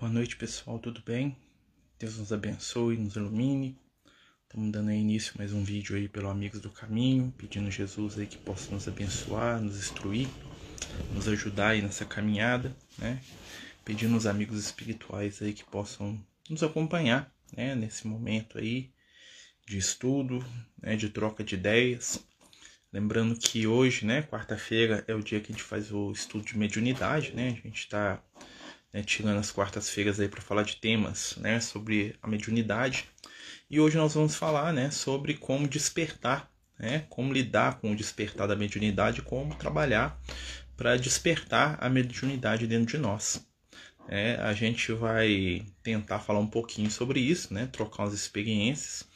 [0.00, 1.36] Boa noite, pessoal, tudo bem?
[1.98, 3.78] Deus nos abençoe, nos ilumine.
[4.44, 8.26] Estamos dando início a mais um vídeo aí pelo Amigos do Caminho, pedindo Jesus aí
[8.26, 10.26] que possa nos abençoar, nos instruir,
[11.12, 13.20] nos ajudar aí nessa caminhada, né?
[13.84, 17.74] Pedindo os amigos espirituais aí que possam nos acompanhar, né?
[17.74, 18.90] Nesse momento aí
[19.66, 20.42] de estudo,
[20.80, 20.96] né?
[20.96, 22.24] De troca de ideias.
[22.90, 24.22] Lembrando que hoje, né?
[24.22, 27.48] Quarta-feira é o dia que a gente faz o estudo de mediunidade, né?
[27.48, 28.24] A gente está
[28.92, 33.08] né, tirando as quartas-feiras aí para falar de temas, né, sobre a mediunidade.
[33.70, 38.48] E hoje nós vamos falar, né, sobre como despertar, né, como lidar com o despertar
[38.48, 40.20] da mediunidade, como trabalhar
[40.76, 43.46] para despertar a mediunidade dentro de nós.
[44.08, 49.08] É, a gente vai tentar falar um pouquinho sobre isso, né, trocar umas experiências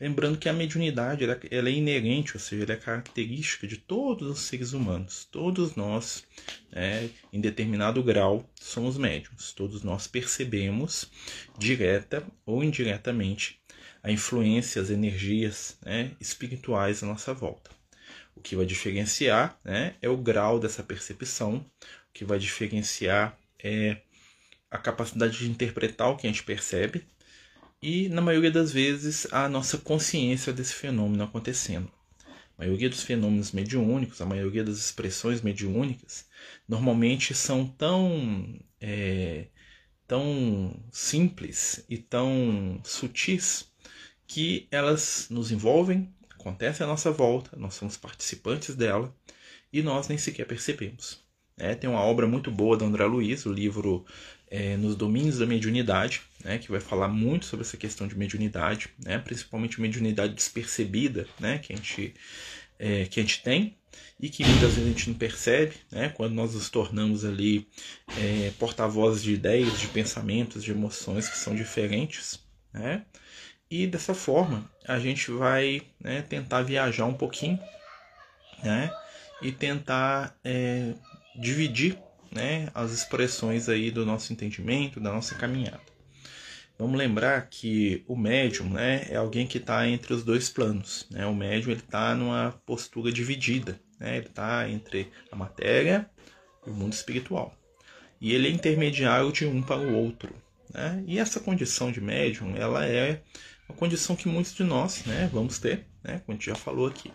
[0.00, 4.40] Lembrando que a mediunidade ela, é inerente, ou seja, ela é característica de todos os
[4.40, 5.24] seres humanos.
[5.24, 6.24] Todos nós,
[6.70, 9.52] né, em determinado grau, somos médiums.
[9.52, 11.10] Todos nós percebemos,
[11.58, 13.60] direta ou indiretamente,
[14.00, 17.70] a influência, as energias né, espirituais à nossa volta.
[18.36, 23.96] O que vai diferenciar né, é o grau dessa percepção, o que vai diferenciar é
[24.70, 27.04] a capacidade de interpretar o que a gente percebe,
[27.82, 31.90] e, na maioria das vezes, a nossa consciência desse fenômeno acontecendo.
[32.56, 36.26] A maioria dos fenômenos mediúnicos, a maioria das expressões mediúnicas,
[36.68, 39.46] normalmente são tão, é,
[40.06, 43.68] tão simples e tão sutis
[44.26, 49.14] que elas nos envolvem, acontecem à nossa volta, nós somos participantes dela
[49.72, 51.27] e nós nem sequer percebemos.
[51.58, 54.04] É, tem uma obra muito boa do André Luiz, o livro
[54.50, 58.88] é, Nos Domínios da Mediunidade, né, que vai falar muito sobre essa questão de mediunidade,
[59.04, 62.14] né, principalmente mediunidade despercebida, né, que a gente,
[62.78, 63.76] é, que a gente tem
[64.20, 67.66] e que muitas vezes a gente não percebe, né, quando nós nos tornamos ali
[68.16, 72.40] é, porta-vozes de ideias, de pensamentos, de emoções que são diferentes,
[72.72, 73.04] né,
[73.70, 77.58] e dessa forma a gente vai né, tentar viajar um pouquinho,
[78.62, 78.90] né,
[79.42, 80.94] e tentar é,
[81.38, 81.98] dividir
[82.30, 85.80] né, as expressões aí do nosso entendimento, da nossa caminhada.
[86.78, 91.06] Vamos lembrar que o médium né, é alguém que está entre os dois planos.
[91.10, 91.26] Né?
[91.26, 93.80] O médium está numa postura dividida.
[93.98, 94.18] Né?
[94.18, 96.08] Ele está entre a matéria
[96.64, 97.52] e o mundo espiritual.
[98.20, 100.32] E ele é intermediário de um para o outro.
[100.72, 101.02] Né?
[101.06, 103.22] E essa condição de médium ela é
[103.68, 106.86] uma condição que muitos de nós né, vamos ter, né, como a gente já falou
[106.86, 107.12] aqui.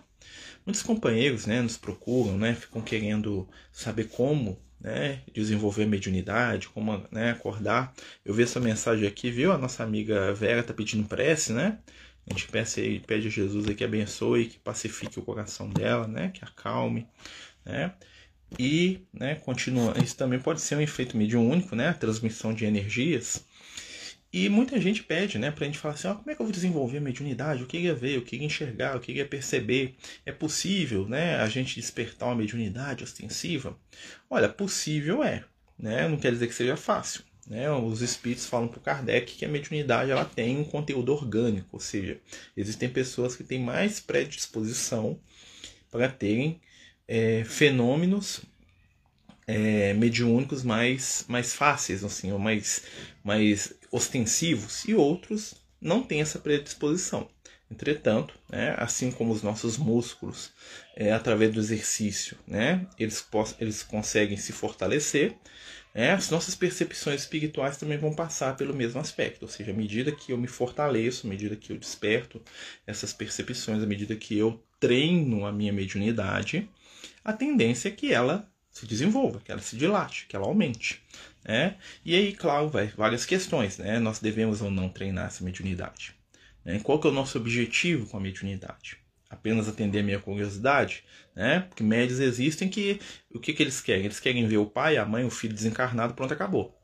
[0.65, 7.31] Muitos companheiros né, nos procuram, né, ficam querendo saber como né, desenvolver mediunidade, como né,
[7.31, 7.93] acordar.
[8.25, 9.51] Eu vi essa mensagem aqui, viu?
[9.51, 11.79] A nossa amiga Vera está pedindo prece, né?
[12.29, 16.29] A gente pede, pede a Jesus aí que abençoe, que pacifique o coração dela, né?
[16.33, 17.07] Que acalme,
[17.65, 17.93] né?
[18.59, 19.93] E, né, continua.
[20.03, 21.89] Isso também pode ser um efeito mediúnico, né?
[21.89, 23.45] A transmissão de energias.
[24.33, 26.51] E muita gente pede, né, pra gente falar assim, ó, como é que eu vou
[26.51, 27.61] desenvolver a mediunidade?
[27.61, 29.95] O que ia ver, o que ia enxergar, o que ia perceber?
[30.25, 33.77] É possível, né, a gente despertar uma mediunidade ostensiva?
[34.27, 35.43] Olha, possível é,
[35.77, 36.07] né?
[36.07, 37.23] Não quer dizer que seja fácil.
[37.47, 37.69] Né?
[37.69, 41.79] Os espíritos falam para o Kardec que a mediunidade ela tem um conteúdo orgânico, ou
[41.79, 42.19] seja,
[42.57, 45.19] existem pessoas que têm mais predisposição
[45.91, 46.59] para terem
[47.07, 48.41] é, fenômenos
[49.47, 52.83] é, mediúnicos mais, mais fáceis, assim, ou mais,
[53.23, 57.29] mais ostensivos, e outros não têm essa predisposição.
[57.69, 60.51] Entretanto, né, assim como os nossos músculos,
[60.95, 63.27] é, através do exercício, né, eles,
[63.59, 65.35] eles conseguem se fortalecer,
[65.93, 69.43] né, as nossas percepções espirituais também vão passar pelo mesmo aspecto.
[69.43, 72.41] Ou seja, à medida que eu me fortaleço, à medida que eu desperto
[72.85, 76.69] essas percepções, à medida que eu treino a minha mediunidade,
[77.23, 81.01] a tendência é que ela se desenvolva, que ela se dilate, que ela aumente.
[81.45, 81.77] Né?
[82.03, 83.77] E aí, claro, vai, várias questões.
[83.77, 83.99] Né?
[83.99, 86.15] Nós devemos ou não treinar essa mediunidade.
[86.65, 86.79] Né?
[86.83, 88.97] Qual que é o nosso objetivo com a mediunidade?
[89.29, 91.03] Apenas atender a minha curiosidade?
[91.35, 91.59] Né?
[91.61, 92.99] Porque médios existem que
[93.31, 94.05] o que, que eles querem?
[94.05, 96.75] Eles querem ver o pai, a mãe, o filho desencarnado, pronto, acabou.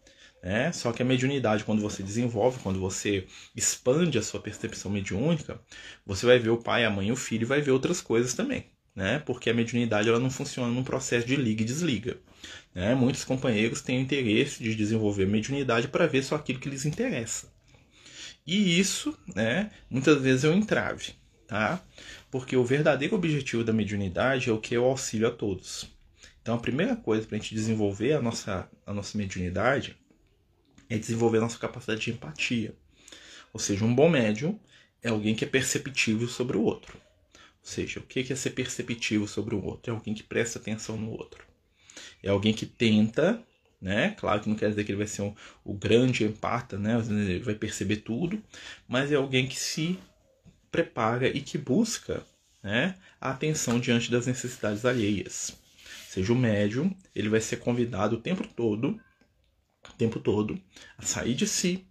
[0.44, 0.72] Né?
[0.72, 3.26] Só que a mediunidade, quando você desenvolve, quando você
[3.56, 5.60] expande a sua percepção mediúnica,
[6.06, 8.36] você vai ver o pai, a mãe e o filho e vai ver outras coisas
[8.36, 9.20] também né?
[9.20, 12.18] Porque a mediunidade ela não funciona num processo de liga e desliga.
[12.74, 12.94] Né?
[12.96, 17.52] Muitos companheiros têm interesse de desenvolver mediunidade para ver só aquilo que lhes interessa.
[18.46, 21.14] E isso, né, muitas vezes é um entrave,
[21.46, 21.84] tá?
[22.32, 25.88] Porque o verdadeiro objetivo da mediunidade é o que é o auxílio a todos.
[26.42, 29.96] Então, a primeira coisa para a gente desenvolver a nossa, a nossa mediunidade
[30.90, 32.74] é desenvolver a nossa capacidade de empatia.
[33.54, 34.60] Ou seja, um bom médium
[35.04, 36.98] é alguém que é perceptível sobre o outro.
[37.62, 39.92] Ou seja, o que é ser perceptivo sobre o outro?
[39.92, 41.44] É alguém que presta atenção no outro.
[42.24, 43.44] É alguém que tenta
[43.82, 44.12] né?
[44.12, 45.34] Claro que não quer dizer que ele vai ser um,
[45.64, 47.00] o grande empata, né?
[47.00, 48.42] Ele vai perceber tudo,
[48.88, 49.98] mas é alguém que se
[50.72, 52.26] prepara e que busca,
[52.62, 52.96] né?
[53.20, 55.58] A atenção diante das necessidades alheias.
[56.10, 59.00] Seja o médium, ele vai ser convidado o tempo todo,
[59.88, 60.60] o tempo todo,
[60.98, 61.86] a sair de si,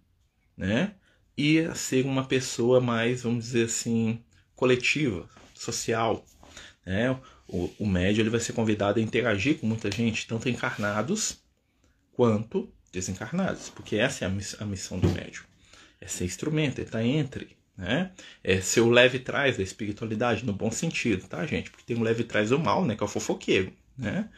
[0.55, 0.93] né?
[1.37, 4.21] E a ser uma pessoa mais, vamos dizer assim,
[4.55, 5.27] coletiva,
[5.59, 6.25] social,
[6.85, 7.11] né?
[7.47, 11.39] O, o médium ele vai ser convidado a interagir com muita gente, tanto encarnados
[12.13, 15.43] quanto desencarnados, porque essa é a missão do médium.
[16.01, 18.11] É ser instrumento, é estar entre, né?
[18.43, 21.69] É ser o leve trás da espiritualidade, no bom sentido, tá, gente?
[21.69, 22.95] Porque tem um leve trás do mal, né?
[22.95, 24.29] Que é o fofoqueiro, né?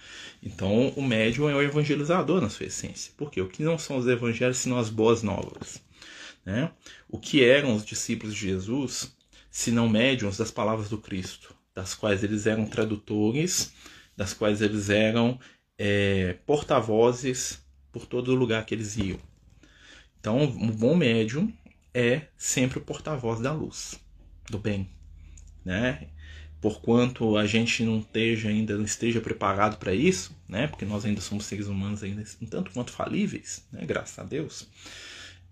[0.41, 3.13] Então, o médium é o evangelizador na sua essência.
[3.15, 5.81] Porque o que não são os evangelhos, senão as boas novas,
[6.45, 6.71] né?
[7.07, 9.15] O que eram os discípulos de Jesus,
[9.51, 11.53] se não médiums das palavras do Cristo?
[11.73, 13.73] das quais eles eram tradutores,
[14.15, 15.39] das quais eles eram
[15.77, 19.19] é, porta-vozes por todo lugar que eles iam.
[20.19, 21.51] Então, um bom médium
[21.93, 23.99] é sempre o porta-voz da luz,
[24.49, 24.89] do bem,
[25.65, 26.07] né?
[26.59, 30.67] Porquanto a gente não esteja ainda não esteja preparado para isso, né?
[30.67, 33.83] Porque nós ainda somos seres humanos ainda um tanto quanto falíveis, né?
[33.83, 34.69] Graças a Deus.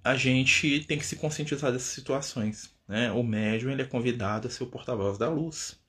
[0.04, 3.12] A gente tem que se conscientizar dessas situações, né?
[3.12, 5.80] O médium ele é convidado a ser o porta-voz da luz,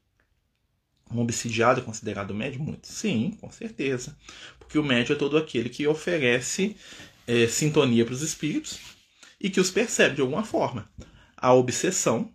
[1.12, 2.62] um obsidiado é considerado médio?
[2.62, 2.86] Muito.
[2.86, 4.16] Sim, com certeza.
[4.58, 6.76] Porque o médio é todo aquele que oferece
[7.26, 8.78] é, sintonia para os espíritos
[9.40, 10.88] e que os percebe de alguma forma.
[11.36, 12.32] A obsessão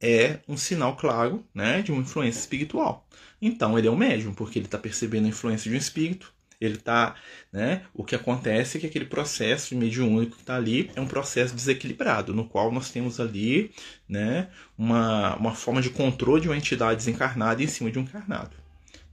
[0.00, 3.06] é um sinal claro né, de uma influência espiritual.
[3.42, 6.76] Então ele é um médium, porque ele está percebendo a influência de um espírito, ele
[6.76, 7.14] tá,
[7.52, 7.82] né?
[7.94, 12.34] O que acontece é que aquele processo mediúnico que está ali é um processo desequilibrado,
[12.34, 13.70] no qual nós temos ali,
[14.08, 18.56] né, uma, uma forma de controle de uma entidade desencarnada em cima de um encarnado.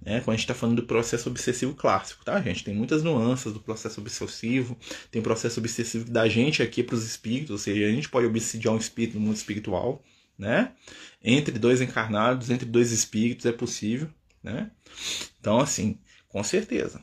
[0.01, 0.19] Né?
[0.21, 2.63] Quando a gente está falando do processo obsessivo clássico, tá, gente?
[2.63, 4.77] Tem muitas nuances do processo obsessivo,
[5.09, 8.74] tem processo obsessivo da gente aqui para os espíritos, ou seja, a gente pode obsidiar
[8.74, 10.03] um espírito no mundo espiritual,
[10.38, 10.74] né?
[11.24, 14.07] Entre dois encarnados, entre dois espíritos é possível,
[14.44, 14.69] né?
[15.39, 17.01] Então, assim, com certeza.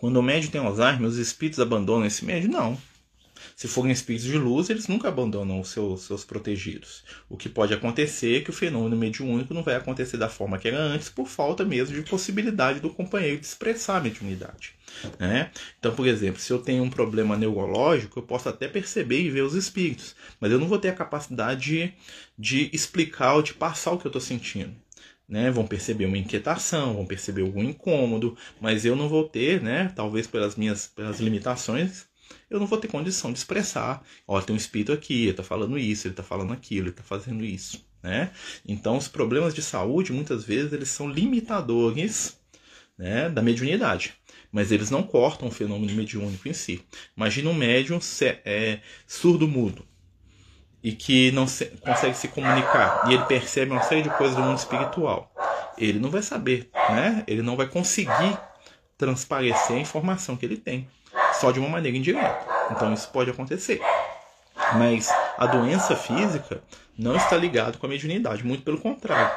[0.00, 2.50] Quando o médium tem Alzheimer, os espíritos abandonam esse médium?
[2.50, 2.78] Não.
[3.54, 7.04] Se forem espíritos de luz, eles nunca abandonam os seus, seus protegidos.
[7.28, 10.68] O que pode acontecer é que o fenômeno mediúnico não vai acontecer da forma que
[10.68, 14.72] era antes, por falta mesmo de possibilidade do companheiro de expressar a mediunidade.
[15.18, 15.50] Né?
[15.78, 19.42] Então, por exemplo, se eu tenho um problema neurológico, eu posso até perceber e ver
[19.42, 21.92] os espíritos, mas eu não vou ter a capacidade de,
[22.38, 24.74] de explicar ou de passar o que eu estou sentindo
[25.30, 29.92] né, vão perceber uma inquietação, vão perceber algum incômodo, mas eu não vou ter, né,
[29.94, 32.06] talvez pelas minhas pelas limitações,
[32.50, 35.78] eu não vou ter condição de expressar, ó, tem um espírito aqui, ele está falando
[35.78, 38.32] isso, ele está falando aquilo, ele está fazendo isso, né?
[38.66, 42.38] Então, os problemas de saúde, muitas vezes, eles são limitadores,
[42.98, 44.14] né, da mediunidade,
[44.52, 46.82] mas eles não cortam o fenômeno mediúnico em si.
[47.16, 47.98] Imagina um médium
[48.44, 49.86] é, surdo-mudo,
[50.82, 54.42] e que não se, consegue se comunicar e ele percebe uma série de coisas do
[54.42, 55.30] mundo espiritual,
[55.76, 57.24] ele não vai saber, né?
[57.26, 58.38] Ele não vai conseguir
[58.96, 60.88] transparecer a informação que ele tem,
[61.34, 62.46] só de uma maneira indireta.
[62.70, 63.80] Então isso pode acontecer.
[64.74, 66.62] Mas a doença física
[66.96, 69.34] não está ligada com a mediunidade, muito pelo contrário.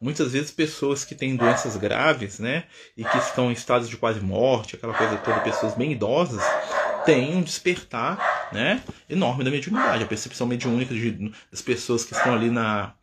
[0.00, 2.64] Muitas vezes pessoas que têm doenças graves, né,
[2.96, 6.42] e que estão em estados de quase morte, aquela coisa toda, pessoas bem idosas,
[7.04, 10.04] têm um despertar né, enorme da mediunidade.
[10.04, 12.94] A percepção mediúnica de, das pessoas que estão ali na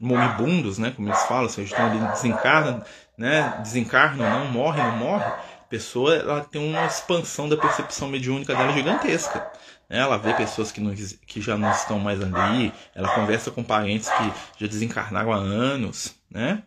[0.00, 2.84] moribundos, né, como eles falam, seja, estão ali desencarnam,
[3.16, 5.24] né, desencarnam, não morre, não morre.
[5.24, 9.50] A pessoa ela tem uma expansão da percepção mediúnica dela gigantesca.
[9.88, 9.98] Né?
[9.98, 14.08] Ela vê pessoas que, não, que já não estão mais ali, ela conversa com parentes
[14.08, 16.62] que já desencarnaram há anos, né?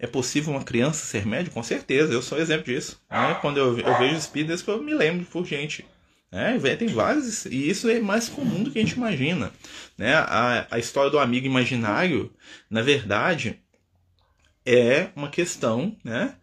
[0.00, 1.52] É possível uma criança ser médium?
[1.52, 3.02] Com certeza, eu sou exemplo disso.
[3.10, 3.36] Né?
[3.40, 5.84] Quando eu, eu vejo espíritos, eu me lembro por gente
[6.30, 9.50] é, tem vários, e isso é mais comum do que a gente imagina.
[9.96, 10.14] Né?
[10.14, 12.30] A, a história do amigo imaginário,
[12.68, 13.58] na verdade,
[14.64, 16.34] é uma questão né,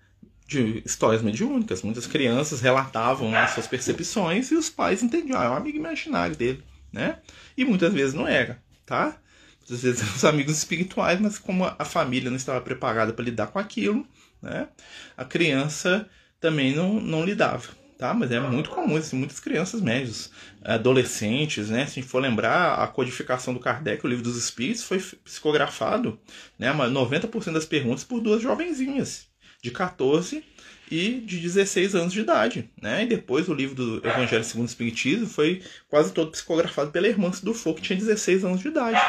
[0.48, 1.84] de histórias mediúnicas.
[1.84, 6.36] Muitas crianças relatavam as suas percepções e os pais entendiam, ah, é um amigo imaginário
[6.36, 6.63] dele.
[6.92, 7.20] Né?
[7.56, 9.18] E muitas vezes não era, tá?
[9.60, 13.48] Muitas vezes eram os amigos espirituais, mas como a família não estava preparada para lidar
[13.48, 14.08] com aquilo,
[14.42, 14.68] né?
[15.15, 18.13] a criança também não, não lidava tá?
[18.13, 20.31] Mas é muito comum, assim, muitas crianças médias,
[20.63, 21.85] adolescentes, né?
[21.85, 26.19] Se a gente for lembrar, a codificação do Kardec, o livro dos Espíritos, foi psicografado,
[26.57, 26.71] né?
[26.73, 29.27] 90% das perguntas por duas jovenzinhas,
[29.61, 30.43] de 14
[30.91, 33.03] e de 16 anos de idade, né?
[33.03, 37.31] E depois o livro do Evangelho segundo o Espiritismo foi quase todo psicografado pela irmã
[37.41, 39.01] do Foucault, que tinha 16 anos de idade,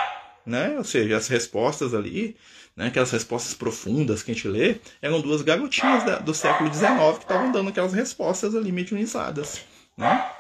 [0.45, 0.77] né?
[0.79, 2.37] Ou seja, as respostas ali
[2.77, 7.17] né, aquelas respostas profundas que a gente lê, eram duas garotinhas da, do século XIX
[7.17, 9.63] que estavam dando aquelas respostas ali mediunizadas.
[9.97, 10.31] Né?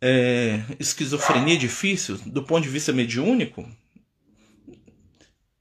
[0.00, 3.68] É, esquizofrenia é difícil, do ponto de vista mediúnico,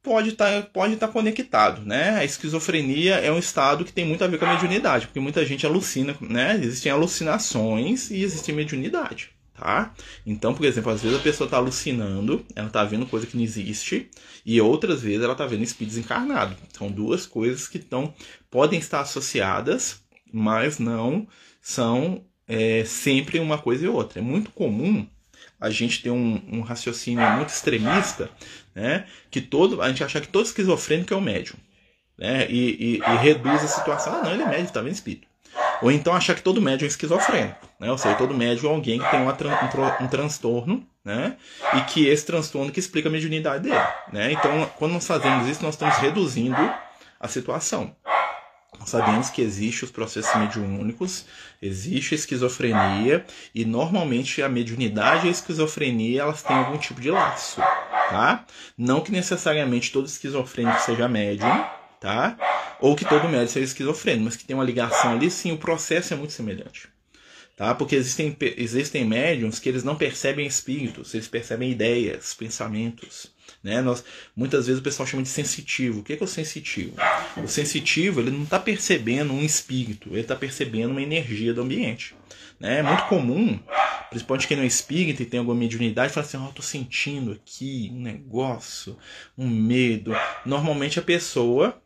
[0.02, 2.18] pode estar tá, pode tá conectado, né?
[2.18, 5.46] A esquizofrenia é um estado que tem muito a ver com a mediunidade, porque muita
[5.46, 6.56] gente alucina, né?
[6.56, 9.31] Existem alucinações e existe mediunidade,
[9.62, 9.94] tá?
[10.26, 13.44] Então, por exemplo, às vezes a pessoa está alucinando, ela está vendo coisa que não
[13.44, 14.10] existe,
[14.44, 16.56] e outras vezes ela está vendo espírito desencarnado.
[16.76, 18.12] São duas coisas que estão
[18.50, 20.02] podem estar associadas,
[20.34, 21.28] mas não
[21.62, 24.18] são é, sempre uma coisa e outra.
[24.18, 25.08] É muito comum
[25.60, 28.32] a gente ter um, um raciocínio muito extremista,
[28.74, 29.06] né?
[29.30, 31.58] Que todo, a gente achar que todo esquizofrênico é o médium,
[32.18, 32.50] né?
[32.50, 34.16] E, e, e reduz a situação.
[34.16, 35.28] Ah, não, ele é médium, tá vendo espírito.
[35.82, 37.92] Ou então achar que todo médium é esquizofrênico, né?
[37.92, 41.36] Ou seja, todo médium é alguém que tem uma, um, um transtorno, né?
[41.76, 44.32] E que esse transtorno que explica a mediunidade dele, né?
[44.32, 46.56] Então, quando nós fazemos isso, nós estamos reduzindo
[47.20, 47.96] a situação.
[48.80, 51.26] Nós sabemos que existem os processos mediúnicos,
[51.62, 57.12] existe a esquizofrenia e normalmente a mediunidade e a esquizofrenia elas têm algum tipo de
[57.12, 57.62] laço,
[58.10, 58.44] tá?
[58.76, 61.64] Não que necessariamente todo esquizofrênico seja médium,
[62.02, 62.36] tá?
[62.82, 66.14] Ou que todo médium seja esquizofrênico, mas que tem uma ligação ali, sim, o processo
[66.14, 66.90] é muito semelhante.
[67.56, 67.76] Tá?
[67.76, 73.32] Porque existem, existem médiums que eles não percebem espíritos, eles percebem ideias, pensamentos.
[73.64, 73.82] Né?
[73.82, 74.04] Nós,
[74.36, 76.00] muitas vezes o pessoal chama de sensitivo.
[76.00, 76.96] O que é, que é o sensitivo?
[77.38, 82.16] O sensitivo ele não está percebendo um espírito, ele está percebendo uma energia do ambiente.
[82.60, 82.80] Né?
[82.80, 83.60] É muito comum,
[84.10, 87.32] principalmente quem não é espírita e tem alguma mediunidade, falar assim: oh, eu estou sentindo
[87.32, 88.98] aqui um negócio,
[89.38, 90.14] um medo.
[90.46, 91.81] Normalmente a pessoa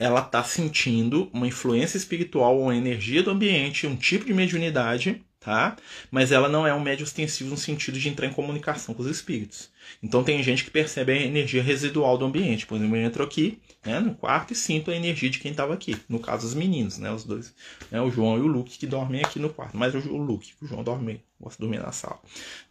[0.00, 5.74] ela está sentindo uma influência espiritual, uma energia do ambiente, um tipo de mediunidade tá?
[6.10, 9.08] Mas ela não é um médio ostensivo no sentido de entrar em comunicação com os
[9.08, 9.70] espíritos.
[10.02, 12.66] Então tem gente que percebe a energia residual do ambiente.
[12.66, 15.72] Por exemplo, eu entro aqui né, no quarto e sinto a energia de quem estava
[15.72, 15.96] aqui.
[16.08, 17.10] No caso, os meninos, né?
[17.10, 17.54] Os dois.
[17.90, 19.76] Né, o João e o Luke que dormem aqui no quarto.
[19.76, 22.20] Mas o Luke, o João dorme, gosta de dormir na sala.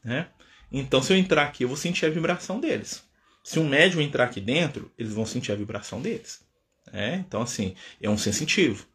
[0.03, 0.27] Né?
[0.71, 3.03] Então, se eu entrar aqui, eu vou sentir a vibração deles.
[3.43, 6.47] Se um médium entrar aqui dentro, eles vão sentir a vibração deles.
[6.91, 7.23] Né?
[7.27, 8.85] Então, assim, é um sensitivo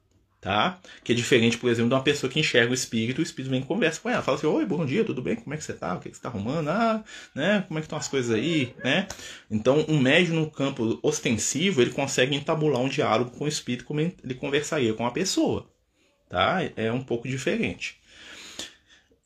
[0.45, 0.79] tá?
[1.03, 3.63] Que é diferente, por exemplo, de uma pessoa que enxerga o espírito, o espírito vem
[3.63, 5.37] e conversa com ela, fala assim, oi, bom dia, tudo bem?
[5.37, 5.95] Como é que você tá?
[5.95, 6.69] O que, você tá arrumando?
[6.69, 7.03] Ah,
[7.35, 7.65] né?
[7.67, 9.09] Como é que estão as coisas aí, né?
[9.51, 14.01] Então, um médium no campo ostensivo, ele consegue entabular um diálogo com o espírito como
[14.01, 15.67] ele conversaria com a pessoa,
[16.29, 16.59] tá?
[16.77, 17.99] É um pouco diferente.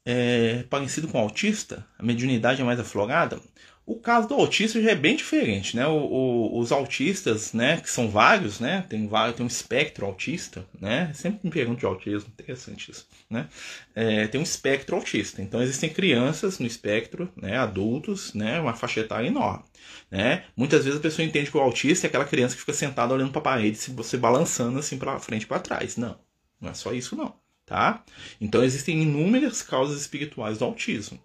[0.07, 3.41] É, parecido com o autista, a mediunidade é mais aflorada.
[3.89, 5.87] O caso do autista já é bem diferente, né?
[5.87, 8.85] O, o, os autistas, né, que são vários, né?
[8.87, 11.11] Tem vários, tem um espectro autista, né?
[11.15, 13.49] Sempre me pergunto de autismo, interessante isso, né?
[13.95, 15.41] É, tem um espectro autista.
[15.41, 17.57] Então existem crianças no espectro, né?
[17.57, 18.61] Adultos, né?
[18.61, 19.65] Uma faixa etária enorme,
[20.11, 20.45] né?
[20.55, 23.31] Muitas vezes a pessoa entende que o autista é aquela criança que fica sentada olhando
[23.31, 25.97] para a parede, se você balançando assim para frente e para trás.
[25.97, 26.19] Não,
[26.61, 27.35] não é só isso não
[27.69, 28.03] tá?
[28.41, 31.21] Então existem inúmeras causas espirituais do autismo.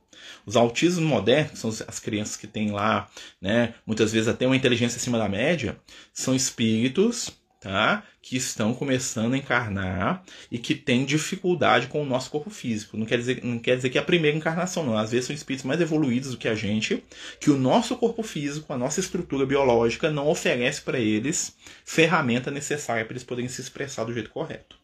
[0.46, 3.10] Os autismos modernos, que são as crianças que têm lá,
[3.42, 5.78] né, muitas vezes até uma inteligência acima da média,
[6.14, 8.04] são espíritos, tá?
[8.22, 12.98] Que estão começando a encarnar e que têm dificuldade com o nosso corpo físico.
[12.98, 14.98] Não quer dizer, não quer dizer que é a primeira encarnação, não.
[14.98, 17.02] Às vezes são espíritos mais evoluídos do que a gente,
[17.40, 23.06] que o nosso corpo físico, a nossa estrutura biológica não oferece para eles ferramenta necessária
[23.06, 24.83] para eles poderem se expressar do jeito correto.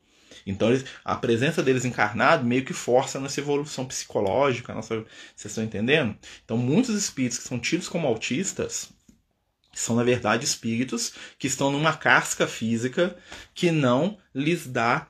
[0.49, 4.95] Então eles, a presença deles encarnado meio que força nossa evolução psicológica, nossa,
[5.35, 6.15] vocês estão entendendo?
[6.43, 8.89] Então muitos espíritos que são tidos como autistas
[9.73, 13.15] são na verdade espíritos que estão numa casca física
[13.53, 15.07] que não lhes dá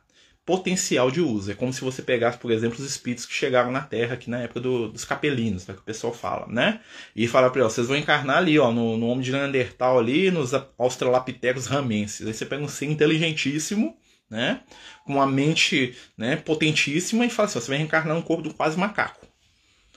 [0.50, 1.52] potencial de uso.
[1.52, 4.40] É como se você pegasse, por exemplo, os espíritos que chegaram na Terra aqui na
[4.40, 6.80] época do, dos capelinos, né, que o pessoal fala, né?
[7.16, 10.32] E fala para eles, vocês vão encarnar ali, ó, no, no homem de Neandertal ali,
[10.32, 12.26] nos australopithecus ramenses.
[12.26, 13.96] Aí você pega um ser inteligentíssimo,
[14.30, 14.62] né?
[15.06, 18.78] Com uma mente né, potentíssima e fala assim: você vai reencarnar um corpo do quase
[18.78, 19.28] macaco.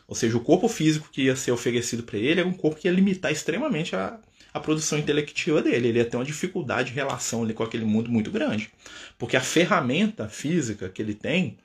[0.09, 2.87] Ou seja, o corpo físico que ia ser oferecido para ele era um corpo que
[2.87, 4.19] ia limitar extremamente a,
[4.53, 5.89] a produção intelectiva dele.
[5.89, 8.71] Ele ia ter uma dificuldade de relação ali com aquele mundo muito grande.
[9.17, 11.57] Porque a ferramenta física que ele tem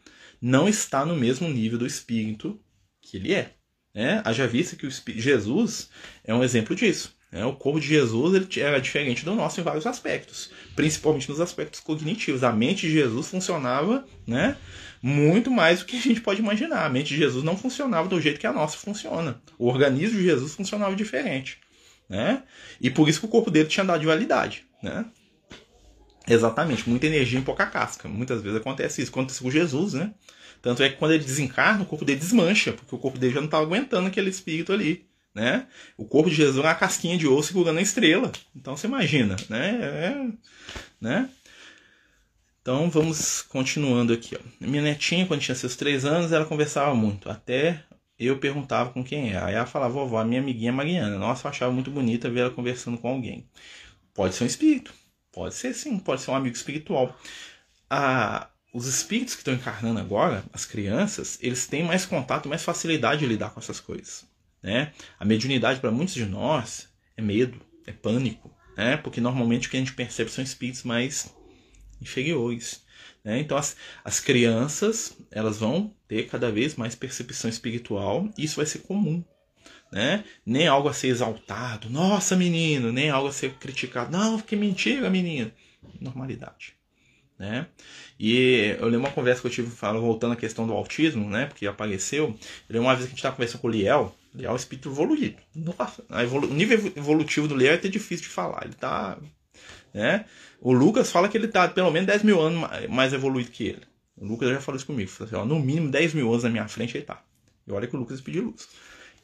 [0.41, 2.59] não está no mesmo nível do espírito
[3.01, 3.53] que ele é.
[3.93, 4.21] Né?
[4.24, 5.89] Haja vista que o Jesus
[6.24, 7.16] é um exemplo disso.
[7.38, 7.46] Né?
[7.46, 11.79] O corpo de Jesus ele era diferente do nosso em vários aspectos, principalmente nos aspectos
[11.79, 12.44] cognitivos.
[12.44, 14.58] A mente de Jesus funcionava né,
[15.03, 16.88] muito mais do que a gente pode imaginar.
[16.88, 19.39] A mente de Jesus não funcionava do jeito que a nossa funciona.
[19.56, 21.60] O organismo de Jesus funcionava diferente.
[22.10, 22.41] Né?
[22.82, 24.65] E por isso que o corpo dele tinha dado dualidade.
[24.82, 25.06] Né?
[26.27, 28.10] Exatamente, muita energia em pouca casca.
[28.10, 29.12] Muitas vezes acontece isso.
[29.12, 30.12] Acontece com Jesus, né?
[30.60, 33.39] Tanto é que quando ele desencarna, o corpo dele desmancha, porque o corpo dele já
[33.39, 35.06] não estava aguentando aquele espírito ali
[35.38, 35.67] né?
[35.96, 38.32] O corpo de Jesus é uma casquinha de osso segurando a estrela.
[38.56, 39.70] Então você imagina, né?
[39.82, 40.27] É,
[41.00, 41.29] né?
[42.60, 44.36] Então vamos continuando aqui.
[44.36, 44.39] Ó.
[44.60, 47.29] Minha netinha, quando tinha seus três anos, ela conversava muito.
[47.29, 47.84] Até
[48.17, 49.38] eu perguntava com quem é.
[49.38, 51.17] Aí ela falava, vovó, minha amiguinha Mariana.
[51.20, 53.48] Nossa, eu achava muito bonita ver ela conversando com alguém.
[54.13, 54.91] Pode ser um espírito.
[55.32, 57.15] Pode ser sim, pode ser um amigo espiritual.
[57.88, 63.20] Ah, os espíritos que estão encarnando agora, as crianças, eles têm mais contato, mais facilidade
[63.20, 64.25] de lidar com essas coisas.
[64.67, 64.91] Né?
[65.17, 68.97] A mediunidade para muitos de nós é medo, é pânico, né?
[68.97, 71.33] porque normalmente o que a gente percebe são espíritos mais
[72.01, 72.83] inferiores.
[73.24, 73.39] Né?
[73.39, 78.65] Então as, as crianças elas vão ter cada vez mais percepção espiritual e isso vai
[78.65, 79.24] ser comum.
[79.89, 80.25] Né?
[80.45, 85.09] Nem algo a ser exaltado, nossa menino, nem algo a ser criticado, não, que mentira,
[85.09, 85.50] menino.
[86.01, 86.75] Normalidade.
[87.39, 87.67] Né?
[88.19, 91.45] E eu lembro uma conversa que eu tive falando, voltando à questão do autismo, né?
[91.45, 92.25] Porque apareceu.
[92.27, 94.58] Eu lembro uma vez que a gente estava conversando com o Liel, Liel é um
[94.58, 95.38] espírito evoluído.
[95.56, 98.63] Nossa, evolu o nível evolutivo do Liel é até difícil de falar.
[98.65, 99.17] Ele tá.
[99.94, 100.25] Né?
[100.62, 103.82] O Lucas fala que ele tá pelo menos 10 mil anos mais evoluído que ele.
[104.15, 105.10] O Lucas já falou isso comigo.
[105.10, 107.22] Falou assim, ó, no mínimo 10 mil anos na minha frente ele tá.
[107.67, 108.67] E olha que o Lucas pediu luz.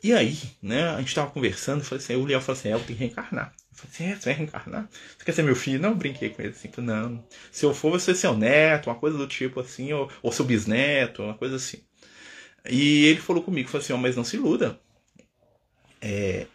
[0.04, 2.80] E aí, né, a gente tava conversando, falei assim, o Liel falou assim, é, eu
[2.80, 3.54] tenho que reencarnar.
[3.72, 4.90] Eu falei assim, é, você vai reencarnar?
[4.92, 5.80] Você quer ser meu filho?
[5.80, 7.26] Não, brinquei com ele assim, falei, não.
[7.52, 10.44] Se eu for, você ser seu neto, uma coisa do tipo assim, ou, ou seu
[10.44, 11.82] bisneto, uma coisa assim.
[12.70, 14.78] E ele falou comigo, falou assim, oh, mas não se iluda.
[16.06, 16.48] É,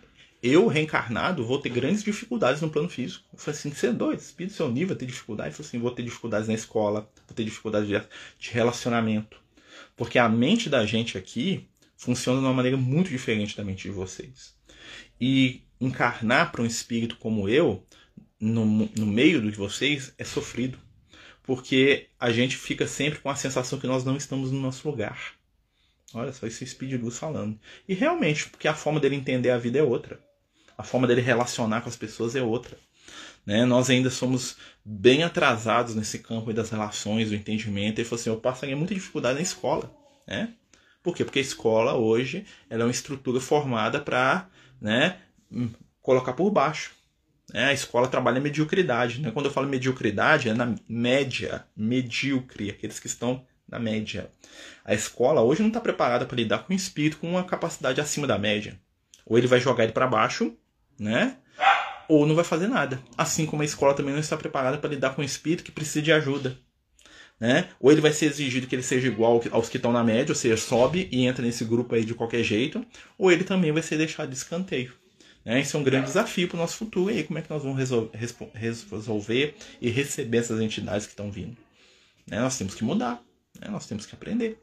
[0.43, 3.25] eu, reencarnado, vou ter grandes dificuldades no plano físico.
[3.33, 5.49] Eu falei assim, você é doido, espírito seu nível vai ter dificuldade.
[5.49, 7.99] Eu falei assim, vou ter dificuldades na escola, vou ter dificuldades de,
[8.39, 9.41] de relacionamento.
[9.97, 13.91] Porque a mente da gente aqui funciona de uma maneira muito diferente da mente de
[13.91, 14.55] vocês.
[15.19, 17.83] E encarnar para um espírito como eu,
[18.39, 20.79] no, no meio de vocês, é sofrido.
[21.43, 25.38] Porque a gente fica sempre com a sensação que nós não estamos no nosso lugar.
[26.15, 27.59] Olha só esse Speed Luz falando.
[27.87, 30.19] E realmente, porque a forma dele entender a vida é outra.
[30.77, 32.79] A forma dele relacionar com as pessoas é outra.
[33.45, 33.65] Né?
[33.65, 37.99] Nós ainda somos bem atrasados nesse campo das relações, do entendimento.
[37.99, 39.91] Ele falou assim: eu passaria muita dificuldade na escola.
[40.27, 40.53] Né?
[41.03, 41.25] Por quê?
[41.25, 44.49] Porque a escola hoje ela é uma estrutura formada para
[44.81, 45.19] né,
[46.03, 46.93] colocar por baixo.
[47.53, 47.65] Né?
[47.65, 49.21] A escola trabalha mediocridade.
[49.21, 49.31] Né?
[49.31, 54.31] Quando eu falo mediocridade, é na média, medíocre, aqueles que estão na média.
[54.85, 58.27] A escola hoje não está preparada para lidar com um espírito com uma capacidade acima
[58.27, 58.81] da média.
[59.27, 60.57] Ou ele vai jogar ele para baixo,
[60.99, 61.37] né?
[62.09, 62.99] Ou não vai fazer nada.
[63.17, 66.01] Assim como a escola também não está preparada para lidar com um espírito que precisa
[66.01, 66.59] de ajuda.
[67.39, 67.69] Né?
[67.79, 70.37] Ou ele vai ser exigido que ele seja igual aos que estão na média, ou
[70.37, 72.85] seja, sobe e entra nesse grupo aí de qualquer jeito,
[73.17, 74.93] ou ele também vai ser deixado de escanteio.
[75.45, 75.61] Né?
[75.61, 77.13] Isso é um grande desafio para o nosso futuro.
[77.13, 81.57] E aí, como é que nós vamos resolver e receber essas entidades que estão vindo?
[82.27, 82.41] Né?
[82.41, 83.23] Nós temos que mudar.
[83.61, 83.69] Né?
[83.69, 84.59] Nós temos que aprender.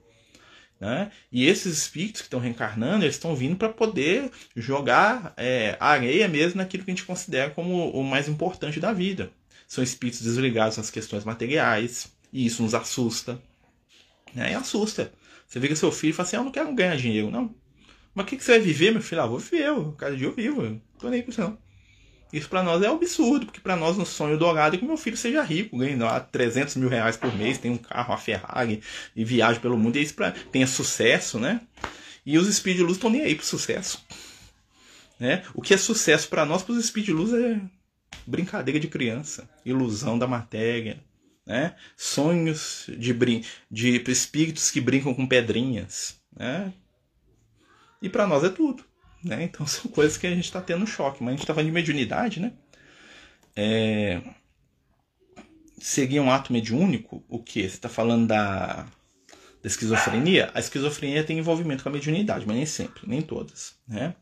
[0.80, 1.12] Né?
[1.32, 6.58] E esses espíritos que estão reencarnando, eles estão vindo para poder jogar é, areia mesmo
[6.58, 9.32] naquilo que a gente considera como o mais importante da vida.
[9.68, 13.42] São espíritos desligados nas questões materiais, e isso nos assusta.
[14.34, 14.52] Né?
[14.52, 15.12] E assusta.
[15.48, 17.56] Você vê que seu filho fala assim: ah, Eu não quero ganhar dinheiro, não.
[18.14, 19.22] Mas o que, que você vai viver, meu filho?
[19.22, 21.58] Ah, vou viver, cada dia eu vivo, eu tô nem com isso não.
[22.36, 25.16] Isso para nós é absurdo, porque para nós o sonho dourado é que meu filho
[25.16, 28.84] seja rico, ganhe lá 300 mil reais por mês, tenha um carro, uma Ferrari
[29.16, 31.62] e viaje pelo mundo e isso pra, tenha sucesso, né?
[32.26, 34.06] E os Speed Luz estão nem aí pro sucesso.
[35.18, 35.44] Né?
[35.54, 37.62] O que é sucesso para nós, para os Speed Luz, é
[38.28, 41.02] brincadeira de criança, ilusão da matéria,
[41.46, 41.74] né?
[41.96, 43.14] sonhos de,
[43.72, 46.20] de espíritos que brincam com pedrinhas.
[46.36, 46.74] Né?
[48.02, 48.84] E para nós é tudo.
[49.26, 49.44] Né?
[49.44, 51.24] Então são coisas que a gente está tendo choque.
[51.24, 52.54] Mas a gente está falando de mediunidade, né?
[53.56, 54.22] É...
[55.80, 57.62] Seguir um ato mediúnico, o que?
[57.62, 58.84] Você está falando da,
[59.62, 60.50] da esquizofrenia?
[60.54, 63.76] A esquizofrenia tem envolvimento com a mediunidade, mas nem sempre, nem todas.
[63.88, 64.16] Né?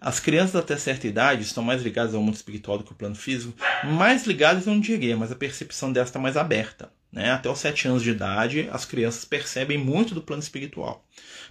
[0.00, 3.14] As crianças até certa idade estão mais ligadas ao mundo espiritual do que ao plano
[3.14, 3.54] físico.
[3.84, 6.90] Mais ligadas eu não diria, mas a percepção delas está mais aberta.
[7.14, 7.30] Né?
[7.30, 11.06] Até os 7 anos de idade, as crianças percebem muito do plano espiritual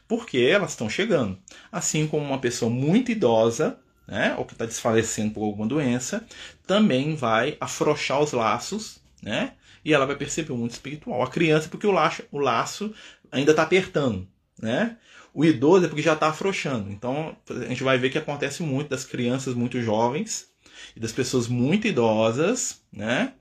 [0.07, 1.37] porque elas estão chegando.
[1.71, 6.25] Assim como uma pessoa muito idosa, né, ou que está desfalecendo por alguma doença,
[6.67, 11.23] também vai afrouxar os laços, né, e ela vai perceber o mundo espiritual.
[11.23, 12.93] A criança, porque o laço, o laço
[13.31, 14.27] ainda está apertando,
[14.61, 14.97] né?
[15.33, 16.91] O idoso é porque já está afrouxando.
[16.91, 20.47] Então a gente vai ver que acontece muito das crianças muito jovens
[20.95, 23.33] e das pessoas muito idosas, né?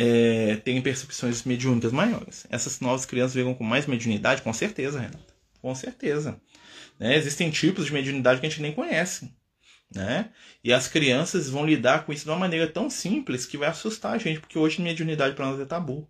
[0.00, 2.46] É, têm percepções mediúnicas maiores.
[2.50, 4.42] Essas novas crianças vêm com mais mediunidade?
[4.42, 5.34] Com certeza, Renata.
[5.60, 6.40] Com certeza.
[7.00, 7.16] Né?
[7.16, 9.34] Existem tipos de mediunidade que a gente nem conhece.
[9.92, 10.30] Né?
[10.62, 14.12] E as crianças vão lidar com isso de uma maneira tão simples que vai assustar
[14.12, 16.08] a gente, porque hoje mediunidade para nós é tabu.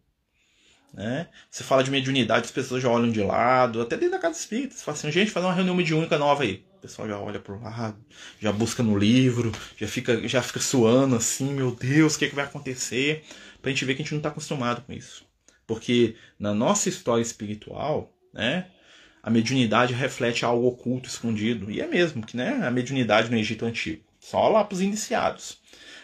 [0.93, 1.27] Né?
[1.51, 4.75] Você fala de mediunidade, as pessoas já olham de lado, até dentro da casa espírita.
[4.75, 6.63] Você fala assim, gente, fazer uma reunião mediúnica nova aí.
[6.77, 7.99] O pessoal já olha pro lado,
[8.39, 12.29] já busca no livro, já fica, já fica suando assim, meu Deus, o que, é
[12.29, 13.25] que vai acontecer?
[13.61, 15.27] Pra gente ver que a gente não está acostumado com isso.
[15.67, 18.69] Porque na nossa história espiritual, né,
[19.23, 21.71] a mediunidade reflete algo oculto, escondido.
[21.71, 24.03] E é mesmo, que né, a mediunidade no Egito Antigo.
[24.21, 25.59] Só lá para os iniciados.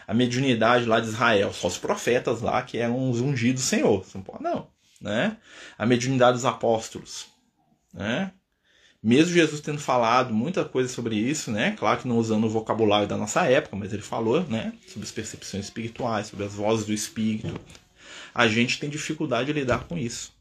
[0.07, 4.05] A mediunidade lá de Israel, só os profetas lá que eram os ungidos do Senhor.
[4.13, 4.67] Não não.
[5.01, 5.37] Né?
[5.77, 7.27] A mediunidade dos apóstolos.
[7.93, 8.31] Né?
[9.05, 11.75] Mesmo Jesus tendo falado muita coisa sobre isso, né?
[11.77, 14.73] Claro que não usando o vocabulário da nossa época, mas ele falou, né?
[14.87, 17.53] Sobre as percepções espirituais, sobre as vozes do Espírito.
[18.33, 20.33] A gente tem dificuldade de lidar com isso.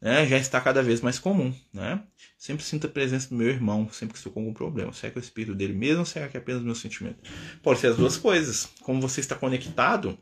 [0.00, 0.24] Né?
[0.28, 2.00] Já está cada vez mais comum, né?
[2.38, 4.92] Sempre sinto a presença do meu irmão, sempre que estou com algum problema.
[4.92, 7.18] Será que é o espírito dele mesmo ou será que é apenas o meu sentimento?
[7.64, 8.68] Pode ser as duas coisas.
[8.82, 10.16] Como você está conectado,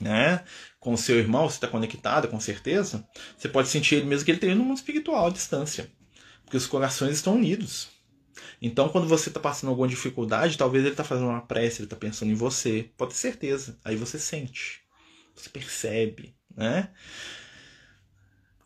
[0.00, 0.44] né?
[0.78, 3.04] Com o seu irmão, você está conectado, com certeza.
[3.36, 5.97] Você pode sentir ele mesmo que ele esteja no mundo espiritual, à distância
[6.48, 7.90] porque os corações estão unidos.
[8.60, 11.94] Então, quando você está passando alguma dificuldade, talvez ele está fazendo uma prece, ele está
[11.94, 12.90] pensando em você.
[12.96, 13.78] Pode ter certeza.
[13.84, 14.80] Aí você sente,
[15.36, 16.90] você percebe, né?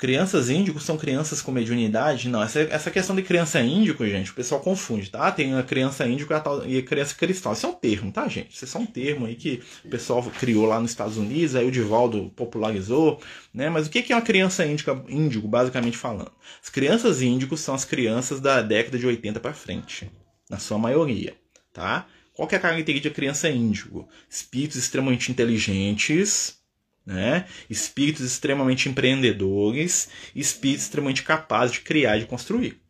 [0.03, 2.29] Crianças índicos são crianças com mediunidade?
[2.29, 5.31] Não, essa, essa questão de criança índico, gente, o pessoal confunde, tá?
[5.31, 6.33] Tem a criança índico
[6.67, 7.53] e a criança cristal.
[7.53, 8.53] Isso é um termo, tá, gente?
[8.53, 11.65] Isso é só um termo aí que o pessoal criou lá nos Estados Unidos, aí
[11.65, 13.23] o Divaldo popularizou,
[13.55, 13.71] né?
[13.71, 16.33] Mas o que é uma criança índica, índico, basicamente falando?
[16.61, 20.11] As crianças índicos são as crianças da década de 80 para frente,
[20.51, 21.37] na sua maioria,
[21.73, 22.09] tá?
[22.35, 24.09] Qual que é a característica da criança índico?
[24.29, 26.61] Espíritos extremamente inteligentes,
[27.05, 27.47] né?
[27.69, 32.81] Espíritos extremamente empreendedores, espíritos extremamente capazes de criar e de construir.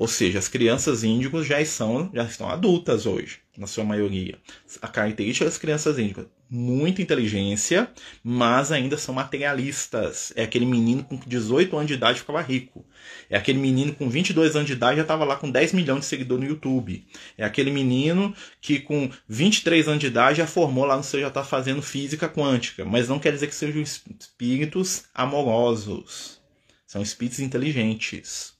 [0.00, 4.38] Ou seja, as crianças índicos já são, já estão adultas hoje, na sua maioria.
[4.80, 7.86] A característica das crianças índicas, muita inteligência,
[8.24, 10.32] mas ainda são materialistas.
[10.34, 12.82] É aquele menino com 18 anos de idade ficava rico.
[13.28, 16.06] É aquele menino com 22 anos de idade já estava lá com 10 milhões de
[16.06, 17.06] seguidores no YouTube.
[17.36, 21.28] É aquele menino que com 23 anos de idade já formou lá no seu, já
[21.28, 22.86] está fazendo física quântica.
[22.86, 26.40] Mas não quer dizer que sejam espíritos amorosos.
[26.86, 28.58] São espíritos inteligentes.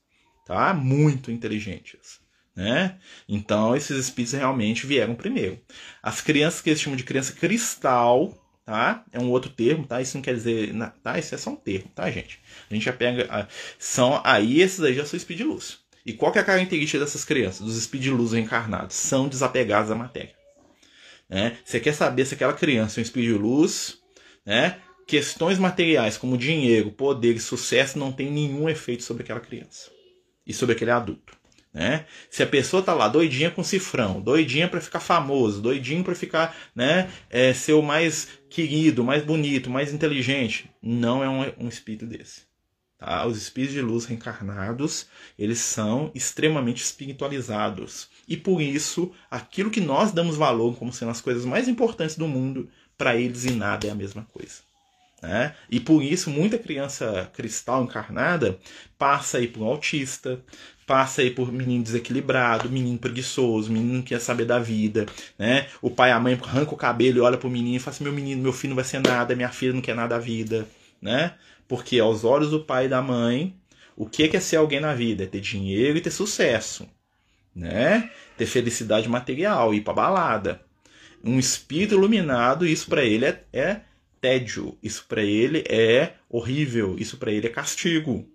[0.51, 0.75] Tá?
[0.75, 2.19] Muito inteligentes.
[2.57, 2.99] Né?
[3.29, 5.61] Então, esses espíritos realmente vieram primeiro.
[6.03, 8.37] As crianças que eles chamam de criança cristal,
[8.67, 9.05] tá?
[9.13, 10.03] É um outro termo, tá?
[10.03, 11.17] Isso não quer dizer, tá?
[11.21, 12.41] Isso é só um termo, tá, gente?
[12.69, 15.79] A gente já pega, são aí esses aí já são espíritos de luz.
[16.05, 18.97] E qual que é a característica dessas crianças, dos espíritos de luz reencarnados?
[18.97, 20.35] São desapegados da matéria.
[21.29, 21.59] Né?
[21.65, 23.99] Você quer saber se aquela criança é um espírito de luz,
[24.45, 24.81] né?
[25.07, 30.00] Questões materiais como dinheiro, poder e sucesso não tem nenhum efeito sobre aquela criança
[30.51, 31.39] e sobre aquele adulto.
[31.73, 32.05] Né?
[32.29, 36.57] Se a pessoa tá lá doidinha com cifrão, doidinha para ficar famoso, doidinho para ficar,
[36.75, 42.07] né, é, ser o mais querido, mais bonito, mais inteligente, não é um, um espírito
[42.07, 42.43] desse.
[42.99, 43.25] Tá?
[43.25, 45.07] Os espíritos de luz reencarnados,
[45.39, 48.09] eles são extremamente espiritualizados.
[48.27, 52.27] E por isso, aquilo que nós damos valor como sendo as coisas mais importantes do
[52.27, 54.70] mundo, para eles e nada é a mesma coisa.
[55.23, 55.55] Né?
[55.71, 58.59] E por isso, muita criança cristal encarnada
[58.99, 60.43] passa aí por um autista,
[60.87, 65.07] passa aí por menino desequilibrado, menino preguiçoso, menino que quer saber da vida,
[65.39, 65.69] né?
[65.81, 68.13] O pai e a mãe arranca o cabelo olha pro menino e fala assim, meu
[68.13, 70.67] menino, meu filho não vai ser nada, minha filha não quer nada da vida,
[71.01, 71.35] né?
[71.69, 73.55] Porque aos olhos do pai e da mãe,
[73.95, 75.25] o que é ser alguém na vida?
[75.25, 76.89] É ter dinheiro e ter sucesso,
[77.55, 78.11] né?
[78.37, 80.63] Ter felicidade material, ir pra balada.
[81.23, 83.81] Um espírito iluminado, isso para ele é, é
[84.21, 88.29] tédio, isso para ele é horrível, isso para ele é castigo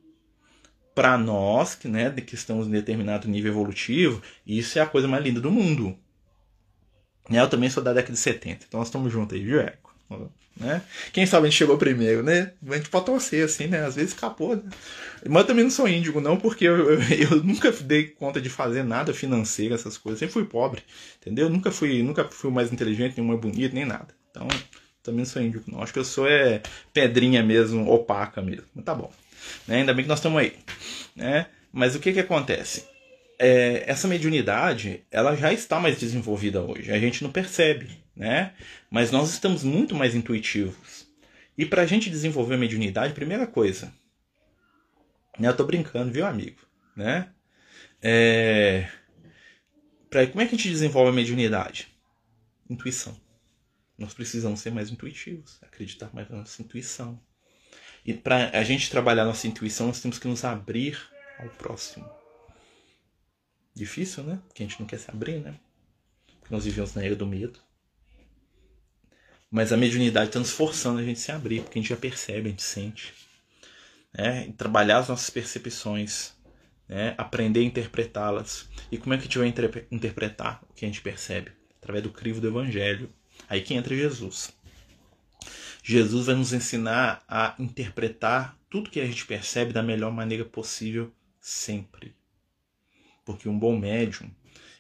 [0.94, 5.24] para nós, que, né, que estamos em determinado nível evolutivo, isso é a coisa mais
[5.24, 5.98] linda do mundo.
[7.30, 9.94] Né, eu também sou da década de 70, então nós estamos juntos aí, viu, Eco?
[10.58, 10.82] Né?
[11.12, 12.54] Quem sabe a gente chegou primeiro, né?
[12.70, 13.86] A gente pode torcer, assim, né?
[13.86, 14.64] Às vezes escapou, né?
[15.28, 17.00] Mas eu também não sou índigo, não, porque eu, eu,
[17.32, 20.22] eu, nunca dei conta de fazer nada financeiro, essas coisas.
[20.22, 20.82] Eu sempre fui pobre,
[21.20, 21.50] entendeu?
[21.50, 24.16] Nunca fui, nunca fui mais inteligente, nem mais bonito, nem nada.
[24.32, 24.48] Então,
[25.06, 25.82] também não sou índigo, não.
[25.82, 28.66] Acho que eu sou é pedrinha mesmo, opaca mesmo.
[28.74, 29.12] Mas tá bom.
[29.68, 29.78] Né?
[29.78, 30.54] Ainda bem que nós estamos aí.
[31.16, 31.46] Né?
[31.72, 32.88] Mas o que, que acontece?
[33.38, 36.92] É, essa mediunidade ela já está mais desenvolvida hoje.
[36.92, 38.54] A gente não percebe, né?
[38.90, 41.08] Mas nós estamos muito mais intuitivos.
[41.58, 43.94] E para a gente desenvolver a mediunidade, primeira coisa,
[45.38, 45.48] né?
[45.48, 46.60] eu tô brincando, viu, amigo?
[46.96, 47.30] Né?
[48.02, 48.90] É...
[50.10, 50.26] Pra...
[50.28, 51.88] Como é que a gente desenvolve a mediunidade?
[52.70, 53.16] Intuição.
[53.98, 57.20] Nós precisamos ser mais intuitivos, acreditar mais na nossa intuição.
[58.06, 61.00] E para a gente trabalhar nossa intuição, nós temos que nos abrir
[61.40, 62.08] ao próximo.
[63.74, 64.40] Difícil, né?
[64.48, 65.60] Porque a gente não quer se abrir, né?
[66.40, 67.60] Porque nós vivemos na era do medo.
[69.50, 72.48] Mas a mediunidade está nos forçando a gente se abrir, porque a gente já percebe,
[72.48, 73.14] a gente sente.
[74.14, 74.54] né?
[74.58, 76.34] trabalhar as nossas percepções,
[76.88, 77.16] né?
[77.18, 78.70] aprender a interpretá-las.
[78.92, 81.52] E como é que a gente vai interpretar o que a gente percebe?
[81.78, 83.12] Através do crivo do Evangelho.
[83.48, 84.54] Aí que entra Jesus.
[85.84, 91.14] Jesus vai nos ensinar a interpretar tudo que a gente percebe da melhor maneira possível
[91.40, 92.16] sempre.
[93.24, 94.30] Porque um bom médium,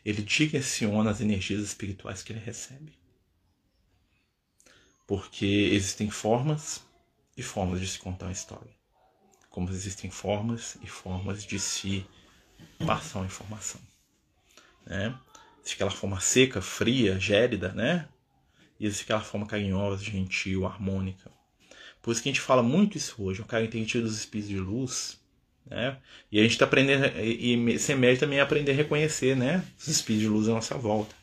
[0.04, 2.98] ele direciona as energias espirituais que ele recebe.
[5.06, 6.84] Porque existem formas
[7.38, 8.74] e formas de se contar uma história.
[9.50, 12.06] Como existem formas e formas de se
[12.86, 13.80] passar uma informação.
[14.86, 15.18] Né?
[15.60, 18.08] Existe aquela forma seca, fria, gélida, né?
[18.80, 21.32] E existe aquela forma carinhosa, gentil, harmônica.
[22.02, 24.60] Por isso que a gente fala muito isso hoje, o cara entendido dos espíritos de
[24.60, 25.20] luz,
[25.66, 25.98] né?
[26.32, 29.66] E a gente está aprendendo, e ser médio também é aprender a reconhecer, né?
[29.78, 31.16] Os espíritos de luz à nossa volta.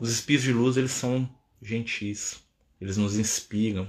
[0.00, 1.28] Os espíritos de luz, eles são
[1.60, 2.42] gentis,
[2.80, 3.88] eles nos inspiram.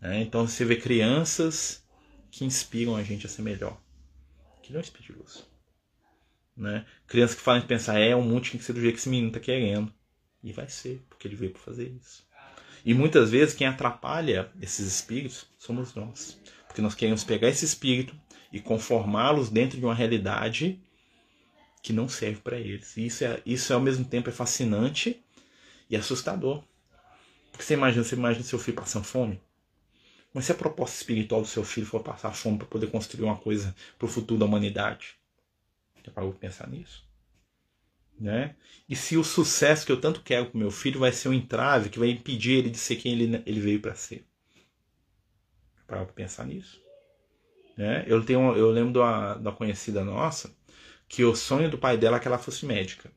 [0.00, 0.22] Né?
[0.22, 1.84] Então você vê crianças
[2.30, 3.80] que inspiram a gente a ser melhor.
[4.62, 5.46] Que não é espírito de luz.
[6.56, 6.86] Né?
[7.06, 9.08] Crianças que falam de pensar, é, um monte tem que ser do jeito que esse
[9.08, 9.92] menino está querendo.
[10.42, 12.24] E vai ser, porque ele veio para fazer isso.
[12.84, 16.38] E muitas vezes quem atrapalha esses espíritos somos nós.
[16.66, 18.16] Porque nós queremos pegar esse espírito
[18.52, 20.80] e conformá-los dentro de uma realidade
[21.82, 22.96] que não serve para eles.
[22.96, 25.22] E isso, é, isso ao mesmo tempo é fascinante
[25.88, 26.62] e assustador.
[27.50, 29.40] Porque você imagina, você imagina seu filho passando fome?
[30.32, 33.36] Mas se a proposta espiritual do seu filho for passar fome para poder construir uma
[33.36, 35.16] coisa para o futuro da humanidade?
[36.04, 37.09] Já parou pensar nisso?
[38.20, 38.54] Né?
[38.86, 41.88] E se o sucesso que eu tanto quero para meu filho vai ser um entrave
[41.88, 44.26] que vai impedir ele de ser quem ele, ele veio para ser?
[45.86, 46.80] Para pensar nisso.
[47.76, 48.04] Né?
[48.06, 50.54] Eu, tenho, eu lembro de uma conhecida nossa
[51.08, 53.10] que o sonho do pai dela é que ela fosse médica.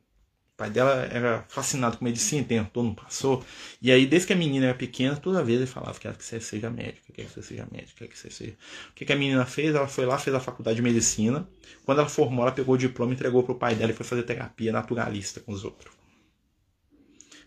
[0.54, 3.44] O pai dela era fascinado com medicina, tentou, não passou.
[3.82, 6.24] E aí, desde que a menina era pequena, toda vez ele falava que quer que
[6.24, 8.52] você seja médica, quer que você seja médica, quer que você seja.
[8.90, 9.74] O que, que a menina fez?
[9.74, 11.48] Ela foi lá, fez a faculdade de medicina.
[11.84, 14.70] Quando ela formou, ela pegou o diploma, entregou pro pai dela e foi fazer terapia
[14.70, 15.92] naturalista com os outros.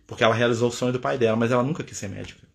[0.06, 2.46] Porque ela realizou o sonho do pai dela, mas ela nunca quis ser médica.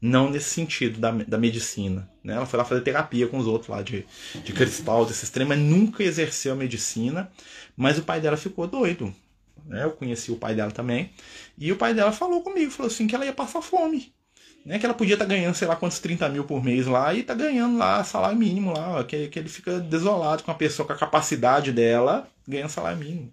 [0.00, 2.10] Não nesse sentido da, da medicina.
[2.22, 2.34] Né?
[2.34, 4.04] Ela foi lá fazer terapia com os outros lá de,
[4.42, 7.30] de cristal, desses trem, mas nunca exerceu a medicina.
[7.76, 9.14] Mas o pai dela ficou doido
[9.66, 9.84] né?
[9.84, 11.10] Eu conheci o pai dela também.
[11.56, 14.14] E o pai dela falou comigo, falou assim, que ela ia passar fome.
[14.64, 17.12] Né, que ela podia estar tá ganhando, sei lá quantos 30 mil por mês lá,
[17.12, 20.86] e tá ganhando lá salário mínimo lá, que, que ele fica desolado com a pessoa
[20.86, 23.30] com a capacidade dela ganhando salário mínimo.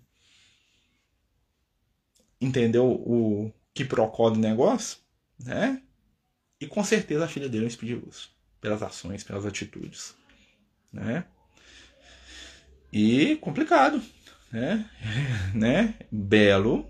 [2.41, 4.97] Entendeu o que procó do negócio?
[5.39, 5.81] Né?
[6.59, 8.29] E com certeza a filha dele é um luz.
[8.59, 10.13] Pelas ações, pelas atitudes.
[10.91, 11.23] Né?
[12.91, 14.01] E complicado
[14.51, 14.89] né?
[15.53, 15.95] né?
[16.11, 16.89] Belo,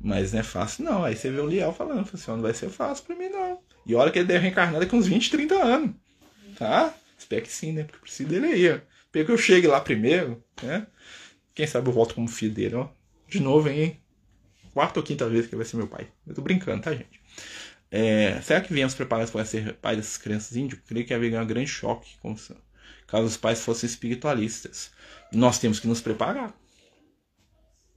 [0.00, 1.04] mas não é fácil não.
[1.04, 3.58] Aí você vê o Liel falando, assim, não vai ser fácil pra mim não.
[3.86, 5.94] E olha que ele deve reencarnar daqui uns 20, 30 anos,
[6.58, 6.94] tá?
[7.18, 7.84] Espero que sim, né?
[7.84, 8.78] Porque preciso dele aí, ó.
[9.04, 10.86] Espero que eu chegue lá primeiro, né?
[11.54, 12.88] Quem sabe eu volto como filho dele, ó.
[13.28, 14.00] De novo, hein?
[14.72, 16.08] Quarta ou quinta vez que vai ser meu pai.
[16.26, 17.20] Eu tô brincando, tá, gente?
[17.90, 20.80] É, será que viemos preparados para ser pai dessas crianças índios?
[20.84, 22.10] Creio que haveria um grande choque,
[23.06, 24.90] caso os pais fossem espiritualistas.
[25.32, 26.52] Nós temos que nos preparar.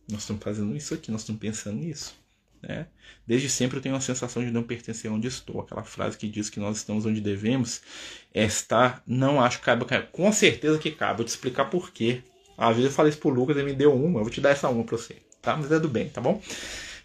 [0.08, 2.16] Nós estamos fazendo isso aqui, nós estamos pensando nisso.
[2.62, 2.88] Né?
[3.26, 5.62] Desde sempre eu tenho a sensação de não pertencer onde estou.
[5.62, 7.82] Aquela frase que diz que nós estamos onde devemos
[8.34, 9.04] é estar.
[9.06, 9.86] Não acho que cabe.
[10.12, 11.18] Com certeza que cabe.
[11.18, 12.22] Vou te explicar por quê.
[12.58, 14.20] Às vezes eu falei isso pro Lucas, ele me deu uma.
[14.20, 15.18] Eu vou te dar essa uma pra você.
[15.42, 15.56] Tá?
[15.56, 16.42] Mas é do bem, tá bom?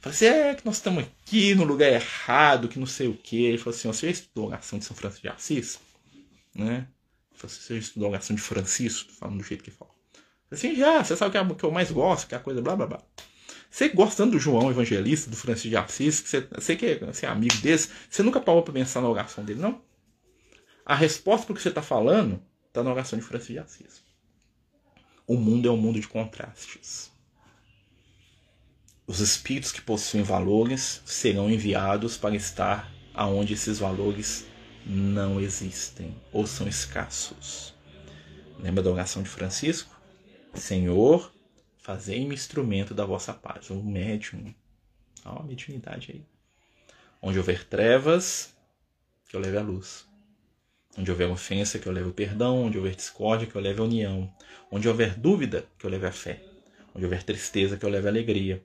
[0.01, 3.37] Falei assim: é que nós estamos aqui no lugar errado, que não sei o quê.
[3.37, 5.79] Ele falou assim: você já estudou a oração de São Francisco de Assis?
[6.55, 6.87] Né?
[7.35, 9.13] Assim, você já estudou a oração de Francisco?
[9.13, 9.91] Falando do jeito que fala.
[10.53, 12.61] Assim, já, você sabe o que, é, que eu mais gosto, que é a coisa
[12.61, 13.03] blá blá blá.
[13.71, 17.29] Você gostando do João Evangelista, do Francisco de Assis, que você, você que você é
[17.31, 19.81] amigo desse, você nunca parou para pensar na oração dele, não?
[20.85, 24.03] A resposta para o que você está falando está na oração de Francisco de Assis.
[25.27, 27.11] O mundo é um mundo de contrastes.
[29.07, 34.45] Os espíritos que possuem valores serão enviados para estar aonde esses valores
[34.85, 37.75] não existem ou são escassos.
[38.59, 39.92] Lembra da oração de Francisco?
[40.55, 41.33] Senhor,
[41.79, 43.71] fazei-me instrumento da vossa paz.
[43.71, 44.55] Um médium.
[45.25, 46.27] Olha a mediunidade aí.
[47.21, 48.55] Onde houver trevas,
[49.29, 50.07] que eu leve a luz.
[50.97, 52.65] Onde houver ofensa, que eu leve o perdão.
[52.65, 54.33] Onde houver discórdia, que eu leve a união.
[54.71, 56.45] Onde houver dúvida, que eu leve a fé.
[56.95, 58.63] Onde houver tristeza, que eu leve a alegria.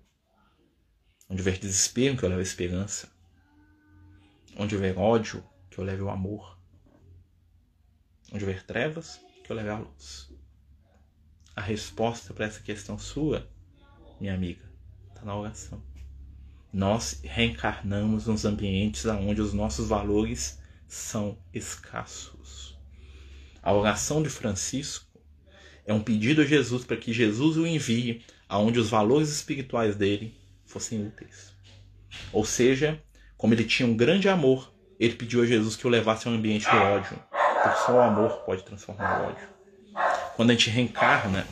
[1.29, 3.09] Onde houver desespero, que eu leve a esperança.
[4.57, 6.57] Onde houver ódio, que eu leve o amor.
[8.33, 10.26] Onde houver trevas, que eu leve a luz.
[11.57, 13.49] A resposta para essa questão sua,
[14.21, 14.61] minha amiga,
[15.09, 15.81] está na oração.
[16.71, 22.77] Nós reencarnamos nos ambientes onde os nossos valores são escassos.
[23.63, 25.19] A oração de Francisco
[25.83, 30.39] é um pedido a Jesus para que Jesus o envie aonde os valores espirituais dele
[30.63, 31.55] fossem úteis.
[32.31, 33.01] Ou seja,
[33.35, 36.35] como ele tinha um grande amor, ele pediu a Jesus que o levasse a um
[36.35, 37.17] ambiente do ódio,
[37.63, 39.56] porque só o amor pode transformar o ódio.
[40.37, 41.47] Quando a gente reencarna,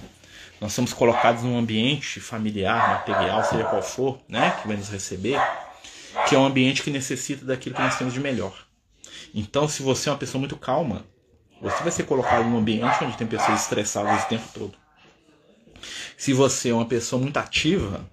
[0.61, 5.41] nós somos colocados num ambiente familiar, material, seja qual for, né, que vai nos receber,
[6.29, 8.55] que é um ambiente que necessita daquilo que nós temos de melhor.
[9.33, 11.03] Então, se você é uma pessoa muito calma,
[11.59, 14.73] você vai ser colocado num ambiente onde tem pessoas estressadas o tempo todo.
[16.15, 18.07] Se você é uma pessoa muito ativa,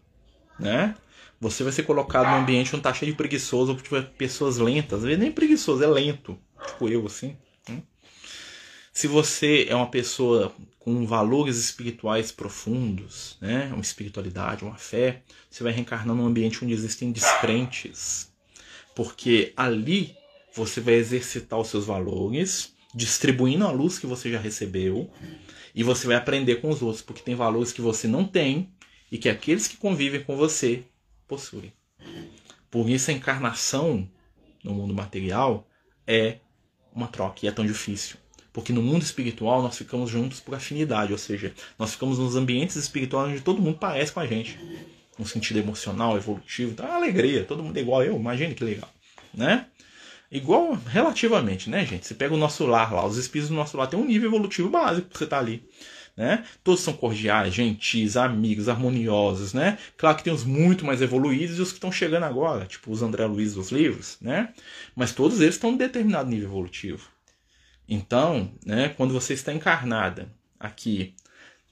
[0.58, 0.94] né?
[1.38, 5.00] Você vai ser colocado num ambiente onde tá cheio de preguiçoso ou tipo, pessoas lentas.
[5.00, 6.38] Às vezes nem preguiçoso, é lento.
[6.66, 7.36] Tipo eu, assim.
[7.68, 7.82] Né?
[8.92, 13.70] Se você é uma pessoa com valores espirituais profundos, né?
[13.72, 18.30] uma espiritualidade, uma fé, você vai reencarnar num ambiente onde existem descrentes.
[18.94, 20.14] Porque ali
[20.54, 25.10] você vai exercitar os seus valores, distribuindo a luz que você já recebeu,
[25.74, 28.74] e você vai aprender com os outros, porque tem valores que você não tem
[29.10, 30.84] e que aqueles que convivem com você
[31.26, 31.72] possuem.
[32.70, 34.06] Por isso a encarnação
[34.62, 35.66] no mundo material
[36.06, 36.40] é
[36.94, 38.21] uma troca e é tão difícil.
[38.52, 42.76] Porque no mundo espiritual nós ficamos juntos por afinidade, ou seja, nós ficamos nos ambientes
[42.76, 44.58] espirituais onde todo mundo parece com a gente.
[45.18, 48.90] No sentido emocional, evolutivo, tá alegria, todo mundo é igual eu, imagine que legal,
[49.32, 49.66] né?
[50.30, 52.06] Igual relativamente, né, gente?
[52.06, 54.70] Você pega o nosso lar lá, os espíritos do nosso lar tem um nível evolutivo
[54.70, 55.62] básico pra você tá ali.
[56.16, 56.44] Né?
[56.62, 59.78] Todos são cordiais, gentis, amigos, harmoniosos, né?
[59.96, 63.02] Claro que tem os muito mais evoluídos e os que estão chegando agora, tipo os
[63.02, 64.52] André Luiz dos livros, né?
[64.94, 67.11] Mas todos eles estão em determinado nível evolutivo.
[67.92, 71.14] Então, né, quando você está encarnada aqui,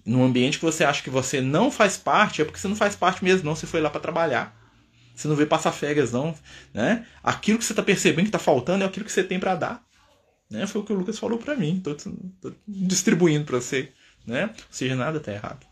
[0.04, 2.94] num ambiente que você acha que você não faz parte, é porque você não faz
[2.94, 3.56] parte mesmo, não.
[3.56, 4.54] Você foi lá para trabalhar.
[5.14, 6.34] Você não veio passar férias, não.
[6.74, 7.06] Né?
[7.22, 9.82] Aquilo que você está percebendo que está faltando é aquilo que você tem para dar.
[10.50, 10.66] Né?
[10.66, 11.78] Foi o que o Lucas falou para mim.
[11.78, 11.96] Estou
[12.68, 13.90] distribuindo para você.
[14.26, 14.44] Né?
[14.44, 15.66] Ou seja, nada está errado.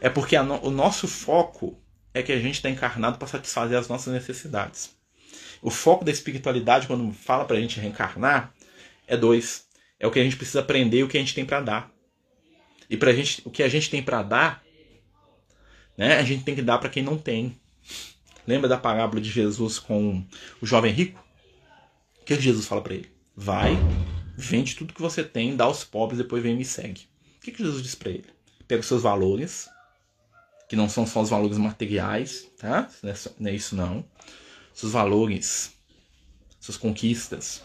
[0.00, 1.80] É porque no, o nosso foco
[2.12, 4.90] é que a gente está encarnado para satisfazer as nossas necessidades.
[5.62, 8.52] O foco da espiritualidade, quando fala para a gente reencarnar,
[9.06, 9.65] é dois.
[9.98, 11.92] É o que a gente precisa aprender e o que a gente tem para dar.
[12.88, 14.62] E pra gente, o que a gente tem para dar,
[15.96, 17.58] né, a gente tem que dar para quem não tem.
[18.46, 20.24] Lembra da parábola de Jesus com
[20.60, 21.24] o jovem rico?
[22.20, 23.10] O que Jesus fala para ele?
[23.34, 23.76] Vai,
[24.36, 27.08] vende tudo que você tem, dá aos pobres, depois vem e me segue.
[27.38, 28.26] O que Jesus diz para ele?
[28.68, 29.68] Pega os seus valores,
[30.68, 32.88] que não são só os valores materiais, tá?
[33.38, 34.04] Não é isso não.
[34.74, 35.72] Seus valores,
[36.60, 37.62] suas conquistas.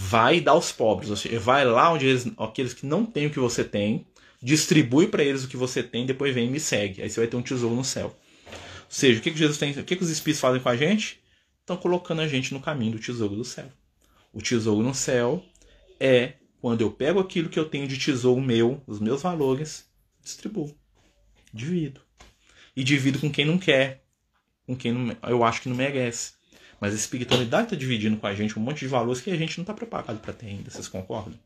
[0.00, 3.30] Vai dar aos pobres, ou seja, vai lá onde eles, aqueles que não têm o
[3.30, 4.06] que você tem,
[4.40, 7.02] distribui para eles o que você tem, depois vem e me segue.
[7.02, 8.16] Aí você vai ter um tesouro no céu.
[8.46, 8.52] Ou
[8.88, 11.20] seja, o que, que Jesus tem, o que, que os espíritos fazem com a gente?
[11.58, 13.66] Estão colocando a gente no caminho do tesouro do céu.
[14.32, 15.44] O tesouro no céu
[15.98, 19.84] é quando eu pego aquilo que eu tenho de tesouro meu, os meus valores,
[20.22, 20.72] distribuo,
[21.52, 22.00] divido.
[22.76, 24.04] E divido com quem não quer,
[24.64, 26.34] com quem não, eu acho que não merece.
[26.80, 29.58] Mas a espiritualidade está dividindo com a gente um monte de valores que a gente
[29.58, 30.70] não está preparado para ter ainda.
[30.70, 31.38] Vocês concordam?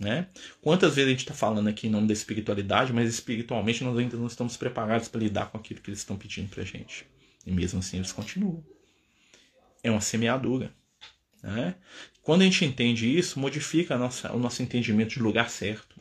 [0.00, 0.28] Né?
[0.62, 4.16] Quantas vezes a gente está falando aqui em nome da espiritualidade, mas espiritualmente nós ainda
[4.16, 7.04] não estamos preparados para lidar com aquilo que eles estão pedindo para a gente.
[7.44, 8.64] E mesmo assim eles continuam.
[9.82, 10.72] É uma semeadura.
[11.42, 11.74] Né?
[12.22, 15.96] Quando a gente entende isso, modifica nossa, o nosso entendimento de lugar certo.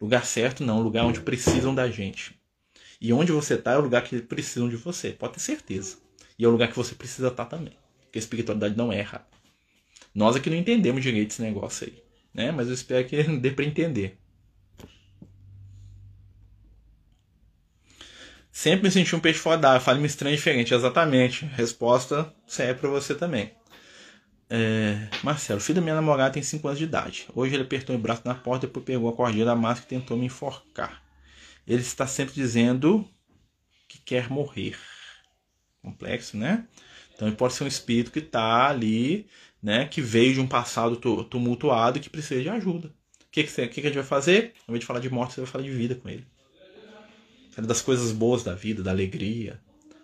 [0.00, 2.38] Lugar certo não, lugar onde precisam da gente.
[3.00, 5.98] E onde você está é o lugar que precisam de você, pode ter certeza.
[6.38, 7.76] E é o lugar que você precisa estar também.
[8.02, 9.26] Porque a espiritualidade não erra.
[10.14, 12.52] Nós aqui não entendemos direito esse negócio aí né?
[12.52, 14.16] Mas eu espero que dê para entender.
[18.52, 20.72] Sempre me senti um peixe fora d'água, fale-me estranho diferente.
[20.72, 21.44] Exatamente.
[21.46, 23.52] Resposta serve para você também.
[24.50, 27.26] É, Marcelo, filho da minha namorada tem 5 anos de idade.
[27.34, 29.98] Hoje ele apertou o braço na porta e depois pegou a cordinha da máscara e
[29.98, 31.02] tentou me enforcar.
[31.66, 33.06] Ele está sempre dizendo
[33.86, 34.76] que quer morrer.
[35.88, 36.66] Complexo, né?
[37.14, 39.26] Então pode ser um espírito que está ali
[39.62, 42.88] né, que veio de um passado tumultuado e que precisa de ajuda.
[42.88, 44.52] O que, que, você, que, que a gente vai fazer?
[44.66, 46.26] Ao invés de falar de morte, você vai falar de vida com ele.
[47.56, 49.60] Das coisas boas da vida, da alegria,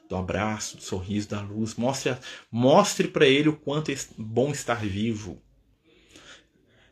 [0.09, 1.77] do abraço, do sorriso, da luz.
[1.77, 2.17] Mostre,
[2.51, 5.41] mostre para ele o quanto é bom estar vivo.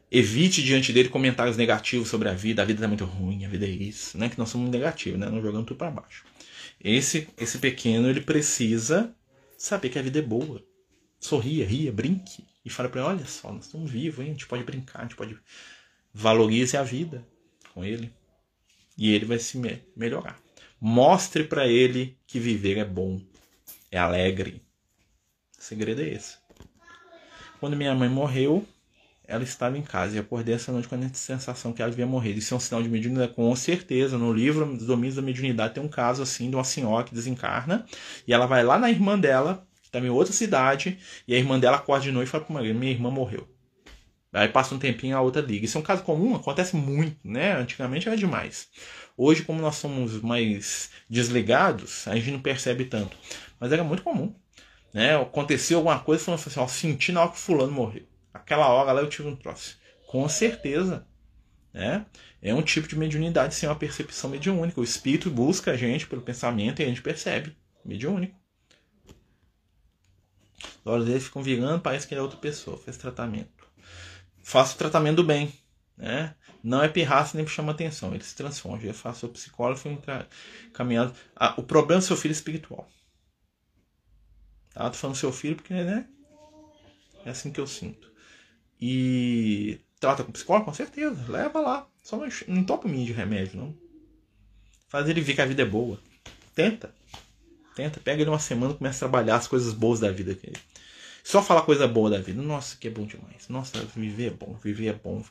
[0.08, 2.62] Evite diante dele comentários negativos sobre a vida.
[2.62, 4.16] A vida é muito ruim, a vida é isso.
[4.16, 4.28] Né?
[4.28, 5.26] Que nós somos negativos, né?
[5.28, 6.24] Nós jogamos tudo para baixo.
[6.82, 9.14] Esse, esse pequeno ele precisa
[9.56, 10.60] saber que a vida é boa.
[11.20, 14.30] Sorria, ria, brinque e fala para ele: olha só, nós estamos vivos, hein?
[14.30, 15.38] a gente pode brincar, a gente pode.
[16.12, 17.26] Valorize a vida
[17.72, 18.12] com ele.
[18.98, 20.40] E ele vai se me melhorar.
[20.80, 23.20] Mostre para ele que viver é bom,
[23.90, 24.60] é alegre.
[25.56, 26.36] O segredo é esse.
[27.60, 28.66] Quando minha mãe morreu,
[29.32, 32.32] ela estava em casa e acordei essa noite com a sensação que ela devia morrer.
[32.32, 34.18] Isso é um sinal de mediunidade, com certeza.
[34.18, 37.86] No livro dos Domínios da Mediunidade tem um caso assim de uma senhora que desencarna
[38.28, 41.58] e ela vai lá na irmã dela, que está em outra cidade, e a irmã
[41.58, 43.48] dela acorda de noite e fala para minha irmã morreu.
[44.34, 45.64] Aí passa um tempinho a outra liga.
[45.64, 47.54] Isso é um caso comum, acontece muito, né?
[47.54, 48.68] Antigamente era demais.
[49.16, 53.16] Hoje, como nós somos mais desligados, a gente não percebe tanto.
[53.58, 54.34] Mas era muito comum.
[54.92, 55.16] Né?
[55.16, 58.11] Aconteceu alguma coisa, falando assim, ó, senti na hora que fulano morreu.
[58.32, 59.78] Aquela hora lá eu tive um troço.
[60.06, 61.06] Com certeza.
[61.72, 62.06] Né?
[62.40, 64.80] É um tipo de mediunidade sem uma percepção mediúnica.
[64.80, 67.56] O espírito busca a gente pelo pensamento e a gente percebe.
[67.84, 68.40] Mediúnico.
[70.84, 72.78] Os olhos dele ficam virando, parece que ele é outra pessoa.
[72.78, 73.62] Fez tratamento
[74.42, 75.52] faça o tratamento do bem.
[75.96, 76.34] Né?
[76.62, 78.14] Não é pirraça nem chama atenção.
[78.14, 78.80] Ele se transforma.
[78.80, 79.98] Já faço o psicólogo, foi
[80.72, 81.14] caminhado.
[81.34, 82.88] Ah, o problema é seu filho espiritual.
[84.74, 84.90] Tá?
[84.90, 86.08] Tô falando seu filho porque, né?
[87.24, 88.11] É assim que eu sinto.
[88.84, 91.24] E trata com psicólogo, com certeza.
[91.28, 91.86] Leva lá.
[92.02, 93.72] Só não, não topa mim de remédio, não.
[94.88, 96.00] Faz ele ver que a vida é boa.
[96.52, 96.92] Tenta.
[97.76, 98.00] Tenta.
[98.00, 100.36] Pega ele uma semana e começa a trabalhar as coisas boas da vida.
[101.22, 102.42] Só falar coisa boa da vida.
[102.42, 103.48] Nossa, que é bom demais.
[103.48, 105.24] Nossa, viver é bom, viver é bom.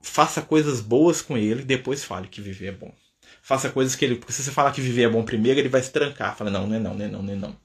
[0.00, 2.94] Faça coisas boas com ele, depois fale que viver é bom.
[3.42, 4.16] Faça coisas que ele.
[4.16, 6.34] Porque se você falar que viver é bom primeiro, ele vai se trancar.
[6.34, 7.56] Fala, não, não é não, não é não, não é não.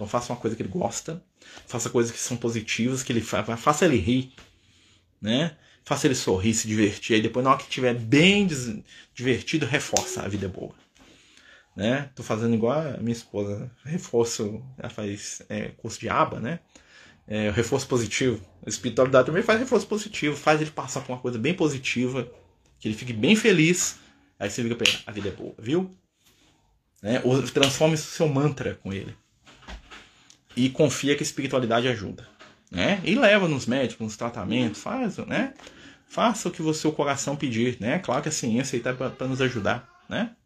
[0.00, 1.22] Então faça uma coisa que ele gosta.
[1.66, 4.32] Faça coisas que são positivas, que ele fa faça ele rir.
[5.20, 5.56] Né?
[5.84, 7.14] Faça ele sorrir, se divertir.
[7.14, 8.48] Aí depois, na hora que estiver bem
[9.14, 10.74] divertido, reforça a vida é boa
[11.80, 12.10] né?
[12.14, 16.60] Tô fazendo igual a minha esposa, reforço, ela faz é, curso de aba, né?
[17.26, 18.44] É, reforço positivo.
[18.66, 22.30] A espiritualidade também faz reforço positivo, faz ele passar por uma coisa bem positiva,
[22.78, 23.98] que ele fique bem feliz.
[24.38, 25.90] Aí você pra ele, a vida é boa, viu?
[27.02, 27.20] Né?
[27.24, 29.14] Ou transforma isso seu mantra com ele.
[30.60, 32.28] E confia que a espiritualidade ajuda.
[32.70, 33.00] Né?
[33.02, 35.54] E leva nos médicos, nos tratamentos, faz, né?
[36.06, 37.98] Faça o que o seu coração pedir, né?
[37.98, 40.36] Claro que a ciência está para nos ajudar, né?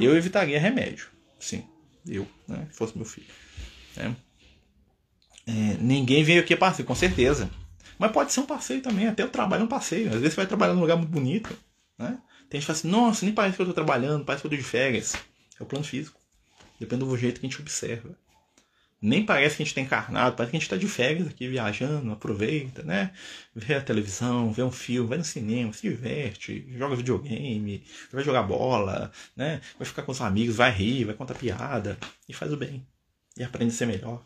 [0.00, 1.06] Eu evitaria remédio,
[1.38, 1.64] sim.
[2.04, 2.66] Eu, né?
[2.72, 3.28] Se fosse meu filho.
[3.94, 4.16] Né?
[5.46, 7.48] É, ninguém veio aqui passeio, com certeza.
[7.96, 10.08] Mas pode ser um passeio também, até o trabalho é um passeio.
[10.08, 11.56] Às vezes você vai trabalhar num lugar muito bonito,
[11.96, 12.18] né?
[12.50, 14.52] Tem gente que fala assim, nossa, nem parece que eu estou trabalhando, parece que eu
[14.52, 15.14] estou de férias.
[15.60, 16.20] É o plano físico.
[16.80, 18.25] Depende do jeito que a gente observa
[19.06, 21.46] nem parece que a gente está encarnado, parece que a gente está de férias aqui
[21.46, 23.12] viajando, aproveita, né?
[23.54, 28.42] Vê a televisão, vê um filme, vai no cinema, se diverte, joga videogame, vai jogar
[28.42, 29.60] bola, né?
[29.78, 31.96] Vai ficar com os amigos, vai rir, vai contar piada
[32.28, 32.84] e faz o bem.
[33.36, 34.24] E aprende a ser melhor.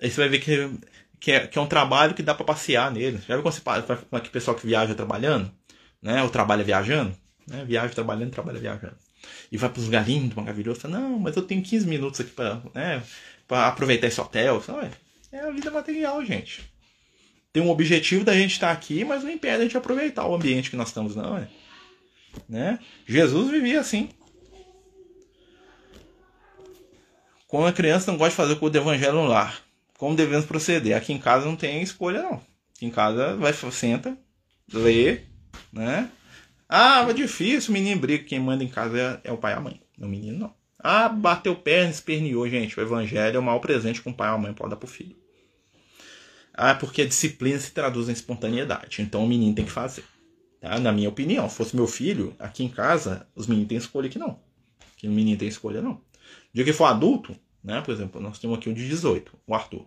[0.00, 0.70] Aí você vai ver que,
[1.20, 3.20] que, é, que é um trabalho que dá para passear nele.
[3.28, 3.60] Já viu quando você
[4.08, 5.52] com aquele pessoal que viaja trabalhando,
[6.00, 6.22] né?
[6.22, 7.14] Ou trabalha viajando,
[7.46, 7.62] né?
[7.66, 8.96] Viaja trabalhando, trabalha viajando.
[9.50, 10.84] E vai para os lugares lindos, maravilhosos.
[10.84, 13.02] Não, mas eu tenho 15 minutos aqui para né,
[13.46, 14.60] para aproveitar esse hotel.
[14.62, 14.90] Sabe?
[15.32, 16.72] É a vida material, gente.
[17.52, 20.70] Tem um objetivo da gente estar aqui, mas não impede a gente aproveitar o ambiente
[20.70, 21.48] que nós estamos, não, é?
[22.48, 22.78] Né?
[23.06, 24.08] Jesus vivia assim.
[27.46, 29.62] Quando a criança não gosta de fazer o culto do evangelho no lar,
[29.96, 30.96] como devemos proceder?
[30.96, 32.42] Aqui em casa não tem escolha, não.
[32.74, 34.18] Aqui em casa vai, senta,
[34.72, 35.20] lê,
[35.72, 36.10] né?
[36.68, 38.24] Ah, é difícil, o menino briga.
[38.24, 39.80] Quem manda em casa é, é o pai e a mãe.
[39.98, 40.54] O menino não.
[40.86, 42.78] Ah, bateu perna, esperneou, gente.
[42.78, 44.86] O evangelho é o maior presente que um pai ou uma mãe pode dar pro
[44.86, 45.16] filho.
[46.52, 49.00] Ah, porque a disciplina se traduz em espontaneidade.
[49.00, 50.04] Então o menino tem que fazer.
[50.60, 50.78] Tá?
[50.78, 54.18] Na minha opinião, se fosse meu filho, aqui em casa, os meninos têm escolha aqui
[54.18, 54.38] não.
[54.98, 56.02] Que o menino tem escolha não.
[56.52, 57.80] Dia que for adulto, né?
[57.80, 59.86] Por exemplo, nós temos aqui um de 18, o Arthur.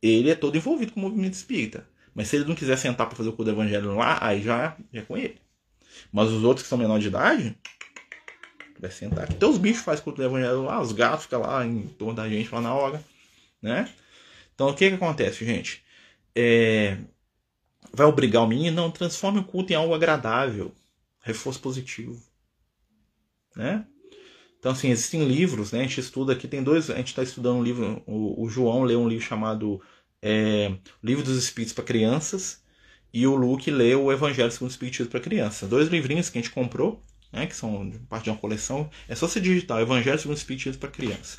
[0.00, 1.88] Ele é todo envolvido com o movimento espírita.
[2.14, 4.76] Mas se ele não quiser sentar para fazer o culto do evangelho lá, aí já,
[4.92, 5.40] já é com ele.
[6.12, 7.58] Mas os outros que são menor de idade,
[8.80, 9.34] vai sentar aqui.
[9.34, 12.28] Então os bichos fazem culto do evangelho lá, os gatos ficam lá em torno da
[12.28, 13.02] gente lá na hora,
[13.60, 13.90] né?
[14.54, 15.82] Então o que que acontece, gente?
[16.34, 16.98] É...
[17.92, 18.76] Vai obrigar o menino?
[18.76, 20.72] Não, transforme o culto em algo agradável,
[21.22, 22.20] reforço positivo,
[23.54, 23.86] né?
[24.58, 25.78] Então, assim, existem livros, né?
[25.78, 26.90] A gente estuda aqui, tem dois.
[26.90, 28.02] A gente está estudando um livro.
[28.04, 29.80] O, o, João lê um livro chamado
[30.20, 32.60] é, Livro dos Espíritos para Crianças.
[33.12, 35.68] E o Luke lê o Evangelho segundo o Espiritismo para Crianças.
[35.68, 37.00] Dois livrinhos que a gente comprou
[37.32, 40.80] né, que são parte de uma coleção, é só você digitar Evangelho segundo o Espiritismo
[40.80, 41.38] para criança.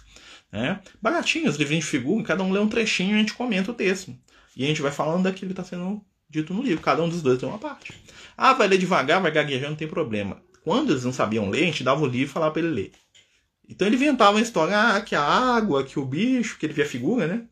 [0.51, 0.79] Né?
[1.01, 4.15] Baratinhos, livrinhos de figura, cada um lê um trechinho e a gente comenta o texto.
[4.55, 6.81] E a gente vai falando daquilo que está sendo dito no livro.
[6.81, 7.93] Cada um dos dois tem uma parte.
[8.35, 10.41] Ah, vai ler devagar, vai gaguejar, não tem problema.
[10.63, 12.91] Quando eles não sabiam ler, a gente dava o livro e falava para ele ler.
[13.69, 16.85] Então ele inventava uma história, ah, que a água, que o bicho, que ele via
[16.85, 17.43] figura, né?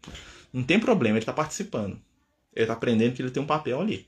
[0.52, 2.00] Não tem problema, ele está participando.
[2.54, 4.08] Ele está aprendendo que ele tem um papel ali.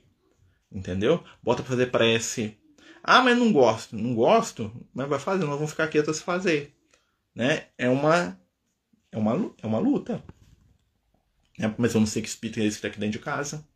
[0.72, 1.22] Entendeu?
[1.42, 2.56] Bota para fazer prece,
[3.02, 3.96] ah, mas não gosto.
[3.96, 6.74] Não gosto, mas vai fazer, nós vamos ficar quietos se fazer.
[7.34, 7.66] Né?
[7.76, 8.38] É uma
[9.12, 10.22] é uma é uma luta.
[11.58, 11.74] Né?
[11.78, 13.66] Mas vamos ter que espírito é esse que está aqui dentro de casa.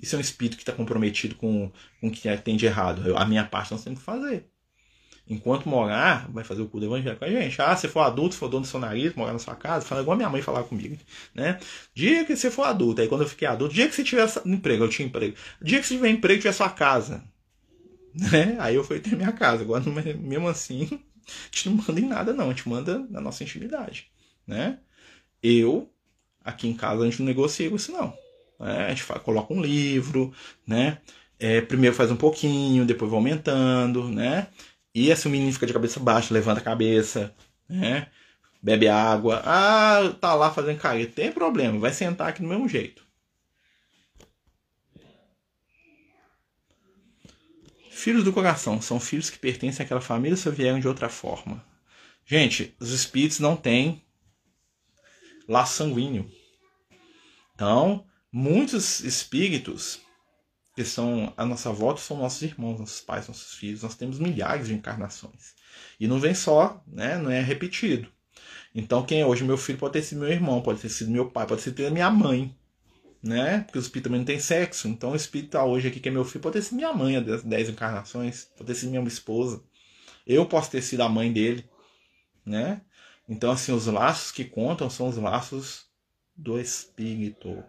[0.00, 3.06] Isso é um espírito que está comprometido com, com o que tem de errado.
[3.06, 4.46] Eu, a minha parte nós temos que fazer.
[5.30, 7.60] Enquanto morar, vai fazer o cu do evangelho com a gente.
[7.60, 10.00] Ah, se for adulto, se for dono do seu nariz, morar na sua casa, fala
[10.00, 10.96] igual minha mãe falar comigo,
[11.34, 11.60] né?
[11.94, 14.84] Dia que você for adulto, aí quando eu fiquei adulto, dia que você tiver emprego,
[14.84, 15.36] eu tinha emprego.
[15.60, 17.22] Dia que você tiver emprego, tiver sua casa,
[18.18, 18.56] né?
[18.58, 19.62] Aí eu fui ter minha casa.
[19.62, 20.84] Agora, mesmo assim,
[21.26, 22.46] a gente não manda em nada, não.
[22.46, 24.10] A gente manda na nossa intimidade,
[24.46, 24.78] né?
[25.42, 25.90] Eu,
[26.44, 28.12] aqui em casa, a gente não negocia isso, não.
[28.60, 30.32] É, a gente faz, coloca um livro,
[30.66, 30.98] né?
[31.38, 34.48] É, primeiro faz um pouquinho, depois vai aumentando, né?
[34.94, 37.32] E se o menino fica de cabeça baixa, levanta a cabeça,
[37.68, 38.08] né?
[38.60, 39.42] Bebe água.
[39.44, 41.12] Ah, tá lá fazendo cair.
[41.12, 43.07] Tem problema, vai sentar aqui do mesmo jeito.
[47.98, 51.64] Filhos do coração são filhos que pertencem àquela família ou vieram de outra forma.
[52.24, 54.04] Gente, os espíritos não têm
[55.48, 56.30] laço sanguíneo.
[57.52, 59.98] Então, muitos espíritos
[60.76, 63.82] que são a nossa volta são nossos irmãos, nossos pais, nossos filhos.
[63.82, 65.56] Nós temos milhares de encarnações.
[65.98, 67.18] E não vem só, né?
[67.18, 68.08] Não é repetido.
[68.72, 71.28] Então, quem é hoje meu filho pode ter sido meu irmão, pode ter sido meu
[71.28, 72.56] pai, pode ter sido minha mãe.
[73.22, 73.60] Né?
[73.60, 74.88] Porque o espírito também não tem sexo.
[74.88, 77.16] Então, o espírito tá hoje aqui, que é meu filho, pode ter sido minha mãe
[77.16, 79.62] há 10 encarnações, pode ter sido minha esposa.
[80.26, 81.68] Eu posso ter sido a mãe dele.
[82.46, 82.80] Né?
[83.28, 85.86] Então, assim, os laços que contam são os laços
[86.36, 87.64] do espírito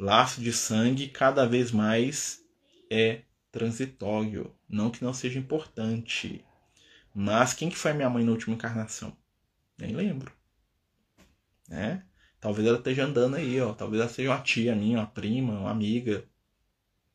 [0.00, 2.42] laço de sangue cada vez mais
[2.90, 3.22] é
[3.52, 4.54] transitório.
[4.66, 6.42] Não que não seja importante.
[7.14, 9.14] Mas quem que foi minha mãe na última encarnação?
[9.78, 10.32] Nem lembro.
[11.68, 12.02] Né?
[12.40, 13.72] Talvez ela esteja andando aí, ó.
[13.72, 16.24] Talvez ela seja uma tia minha, uma prima, uma amiga.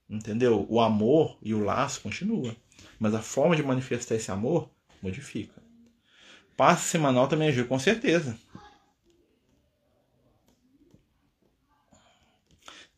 [0.10, 0.66] Entendeu?
[0.70, 2.56] O amor e o laço continua.
[3.00, 4.70] Mas a forma de manifestar esse amor
[5.02, 5.62] modifica.
[6.56, 8.38] Passe semanal também ajuda, com certeza.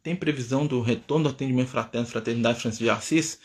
[0.07, 3.41] tem previsão do retorno do atendimento fraterno, Fraternidade Francisco de Assis,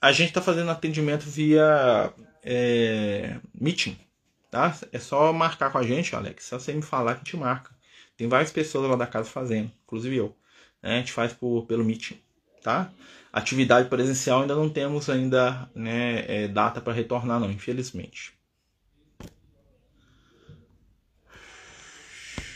[0.00, 2.10] a gente está fazendo atendimento via
[2.42, 3.98] é, meeting,
[4.50, 4.74] tá?
[4.92, 6.46] É só marcar com a gente, Alex.
[6.46, 7.70] Só você me falar que gente marca.
[8.20, 10.36] Tem várias pessoas lá da casa fazendo, inclusive eu.
[10.82, 10.96] Né?
[10.96, 12.20] A gente faz por, pelo meeting,
[12.62, 12.92] tá?
[13.32, 18.34] Atividade presencial ainda não temos ainda né, é, data para retornar, não, infelizmente.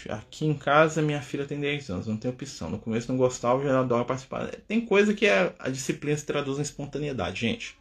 [0.07, 2.69] Aqui em casa minha filha tem 10 anos, não tem opção.
[2.69, 4.55] No começo não gostava, já adora participar.
[4.69, 7.75] Tem coisa que é, a disciplina se traduz em espontaneidade, gente.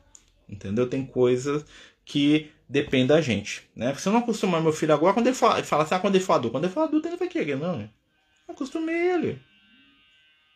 [0.47, 0.87] Entendeu?
[0.87, 1.65] Tem coisas
[2.05, 3.93] que depende da gente, né?
[3.95, 6.15] Se eu não acostumar meu filho agora, quando ele fala, ele fala assim, ah, quando
[6.15, 7.81] ele for adulto, quando ele for adulto ele vai querer, não.
[7.81, 9.41] Eu acostumei ele.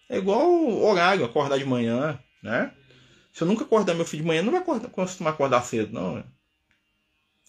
[0.09, 2.74] É igual o horário, acordar de manhã, né?
[3.32, 5.93] Se eu nunca acordar meu filho de manhã, não vai acordar, acostumar a acordar cedo,
[5.93, 6.24] não.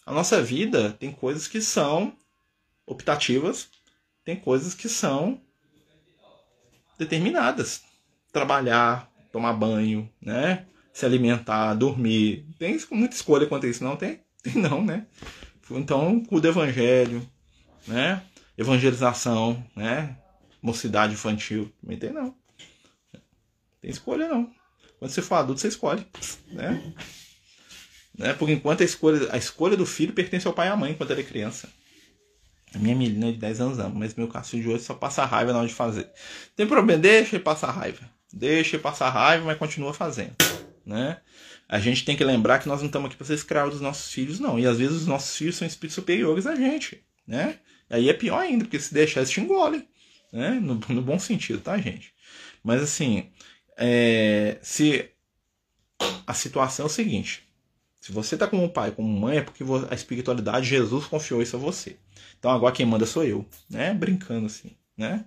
[0.05, 2.13] A nossa vida tem coisas que são
[2.85, 3.69] optativas
[4.29, 5.41] tem coisas que são
[6.99, 7.81] determinadas.
[8.31, 10.67] Trabalhar, tomar banho, né?
[10.93, 12.45] Se alimentar, dormir.
[12.59, 14.19] Tem muita escolha quanto a isso, não tem?
[14.55, 15.05] Não, né?
[15.71, 17.27] Então, o evangelho,
[17.87, 18.23] né?
[18.57, 20.17] Evangelização, né?
[20.61, 22.35] Mocidade infantil, também tem não.
[23.79, 24.51] Tem escolha não.
[24.97, 26.05] Quando você for adulto, você escolhe,
[26.47, 26.93] né?
[28.17, 28.33] né?
[28.33, 31.11] Por enquanto a escolha, a escolha do filho pertence ao pai e à mãe quando
[31.11, 31.69] ele é criança.
[32.75, 35.53] A minha menina de 10 anos ama, mas meu cachorro de hoje só passa raiva
[35.53, 36.11] na hora de fazer.
[36.55, 38.09] Tem problema, deixa ele passar raiva.
[38.31, 40.35] Deixa ele passar raiva, mas continua fazendo.
[40.85, 41.19] Né?
[41.69, 44.11] A gente tem que lembrar que nós não estamos aqui para ser escravos dos nossos
[44.11, 44.57] filhos, não.
[44.57, 47.03] E às vezes os nossos filhos são espíritos superiores a gente.
[47.27, 47.59] Né?
[47.87, 49.87] Aí é pior ainda, porque se deixar, eles te engolem.
[50.33, 50.59] Né?
[50.59, 52.11] No, no bom sentido, tá, gente?
[52.63, 53.29] Mas assim,
[53.77, 55.11] é, se
[56.25, 57.47] a situação é o seguinte:
[57.99, 61.59] se você está como pai, como mãe, é porque a espiritualidade, Jesus confiou isso a
[61.59, 61.97] você.
[62.39, 63.93] Então agora quem manda sou eu, né?
[63.93, 65.23] Brincando assim, né?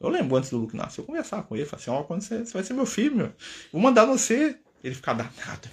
[0.00, 2.22] Eu lembro antes do Luke nascer, eu conversava com ele, falei assim, ó, oh, quando
[2.22, 3.32] você, você vai ser meu filho, meu.
[3.72, 4.58] Vou mandar você.
[4.82, 5.68] Ele ficava danado.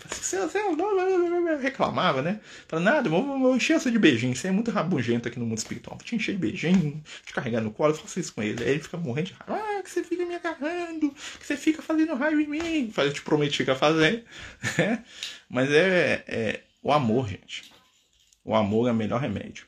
[1.62, 2.40] Reclamava, né?
[2.68, 4.36] Falei, nada, eu vou encher você de beijinho.
[4.36, 5.98] Você é muito rabugento aqui no mundo espiritual.
[5.98, 8.64] Vou te encher de beijinho, te carregar no colo, eu faço isso com ele.
[8.64, 9.64] Aí ele fica morrendo de raiva.
[9.64, 12.94] Ah, que você fica me agarrando, que você fica fazendo raiva em mim.
[12.96, 14.26] Eu te prometi que ia fazer.
[15.50, 17.74] Mas é, é o amor, gente.
[18.46, 19.66] O amor é o melhor remédio.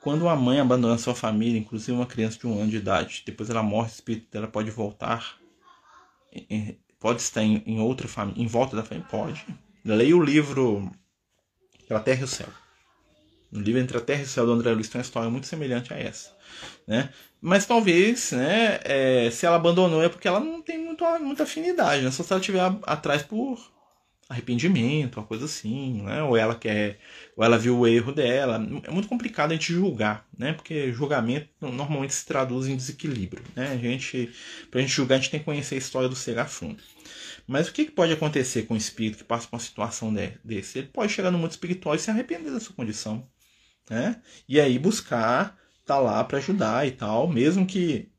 [0.00, 3.50] Quando uma mãe abandona sua família, inclusive uma criança de um ano de idade, depois
[3.50, 5.36] ela morre, o espírito dela pode voltar,
[6.98, 9.44] pode estar em, em outra família, em volta da família, pode.
[9.84, 10.90] Leia o livro
[11.80, 12.48] Entre a Terra e o Céu.
[13.50, 15.46] No livro Entre a Terra e o Céu do André Luiz tem uma história muito
[15.46, 16.36] semelhante a essa,
[16.86, 17.10] né?
[17.40, 22.02] Mas talvez, né, é, se ela abandonou é porque ela não tem muito, muita afinidade,
[22.02, 22.10] né?
[22.10, 23.58] Só se ela estiver atrás por
[24.28, 26.22] arrependimento, uma coisa assim, né?
[26.22, 26.98] Ou ela quer,
[27.36, 28.56] ou ela viu o erro dela.
[28.84, 30.52] É muito complicado a gente julgar, né?
[30.52, 33.72] Porque julgamento normalmente se traduz em desequilíbrio, né?
[33.72, 34.30] A gente,
[34.70, 36.82] pra gente julgar, a gente tem que conhecer a história do ser a fundo.
[37.46, 40.12] Mas o que, pode acontecer com o espírito que passa por uma situação
[40.44, 40.78] desse?
[40.78, 43.28] Ele pode chegar no mundo espiritual e se arrepender da sua condição,
[43.88, 44.20] né?
[44.48, 48.10] E aí buscar tá lá para ajudar e tal, mesmo que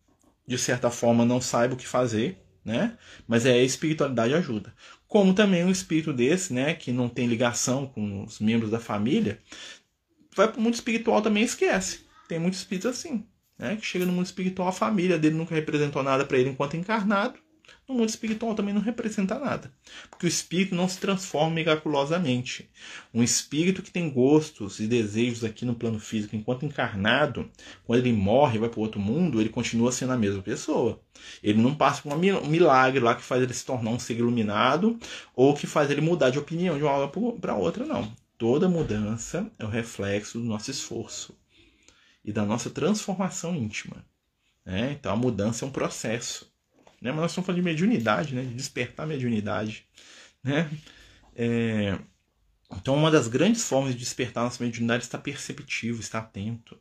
[0.48, 2.98] de certa forma não saiba o que fazer, né?
[3.28, 4.74] Mas é a espiritualidade ajuda.
[5.08, 9.42] Como também um espírito desse, né, que não tem ligação com os membros da família,
[10.36, 12.06] vai para o mundo espiritual também esquece.
[12.28, 13.26] Tem muitos espíritos assim,
[13.58, 16.76] né, que chega no mundo espiritual, a família dele nunca representou nada para ele enquanto
[16.76, 17.40] encarnado,
[17.88, 19.72] no mundo espiritual também não representa nada.
[20.10, 22.70] Porque o espírito não se transforma miraculosamente.
[23.14, 27.50] Um espírito que tem gostos e desejos aqui no plano físico enquanto encarnado,
[27.86, 31.02] quando ele morre e vai para outro mundo, ele continua sendo a mesma pessoa.
[31.42, 35.00] Ele não passa por um milagre lá que faz ele se tornar um ser iluminado
[35.34, 38.12] ou que faz ele mudar de opinião de uma hora para outra, não.
[38.38, 41.36] Toda mudança é o reflexo do nosso esforço
[42.24, 44.06] e da nossa transformação íntima.
[44.66, 44.92] Né?
[44.92, 46.52] Então a mudança é um processo.
[47.02, 47.12] Né?
[47.12, 48.44] Mas nós estamos falando de mediunidade, né?
[48.44, 49.86] de despertar a mediunidade.
[50.44, 50.70] Né?
[51.36, 51.98] É...
[52.76, 56.78] Então, uma das grandes formas de despertar nossa mediunidade é estar perceptivo, estar atento,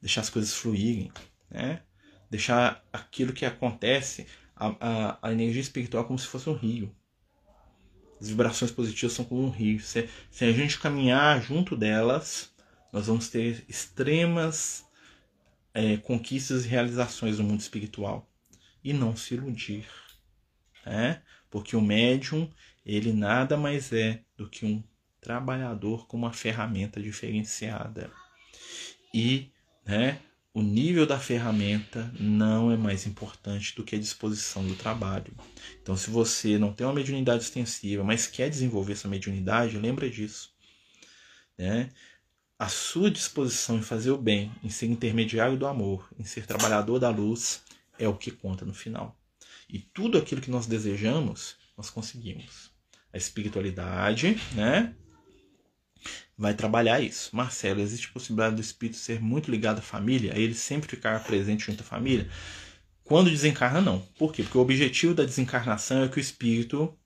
[0.00, 1.10] deixar as coisas fluírem,
[1.50, 1.82] né?
[2.30, 6.94] deixar aquilo que acontece, a, a, a, energia espiritual como se fosse um rio.
[8.20, 9.80] As vibrações positivas são como um rio.
[9.80, 12.52] Se, se a gente caminhar junto delas,
[12.92, 14.84] nós vamos ter extremas
[15.72, 18.27] é, conquistas e realizações no mundo espiritual
[18.88, 19.86] e não se iludir,
[20.86, 21.20] né?
[21.50, 22.50] Porque o médium,
[22.86, 24.82] ele nada mais é do que um
[25.20, 28.10] trabalhador com uma ferramenta diferenciada.
[29.12, 29.50] E,
[29.84, 30.18] né,
[30.54, 35.34] o nível da ferramenta não é mais importante do que a disposição do trabalho.
[35.82, 40.50] Então, se você não tem uma mediunidade extensiva, mas quer desenvolver essa mediunidade, lembra disso.
[41.58, 41.90] Né?
[42.58, 46.98] A sua disposição em fazer o bem, em ser intermediário do amor, em ser trabalhador
[46.98, 47.67] da luz,
[47.98, 49.18] é o que conta no final.
[49.68, 52.70] E tudo aquilo que nós desejamos, nós conseguimos.
[53.12, 54.94] A espiritualidade, né?
[56.36, 57.34] Vai trabalhar isso.
[57.34, 61.82] Marcelo, existe possibilidade do espírito ser muito ligado à família, ele sempre ficar presente junto
[61.82, 62.28] à família?
[63.04, 64.00] Quando desencarna, não.
[64.18, 64.42] Por quê?
[64.42, 66.96] Porque o objetivo da desencarnação é que o espírito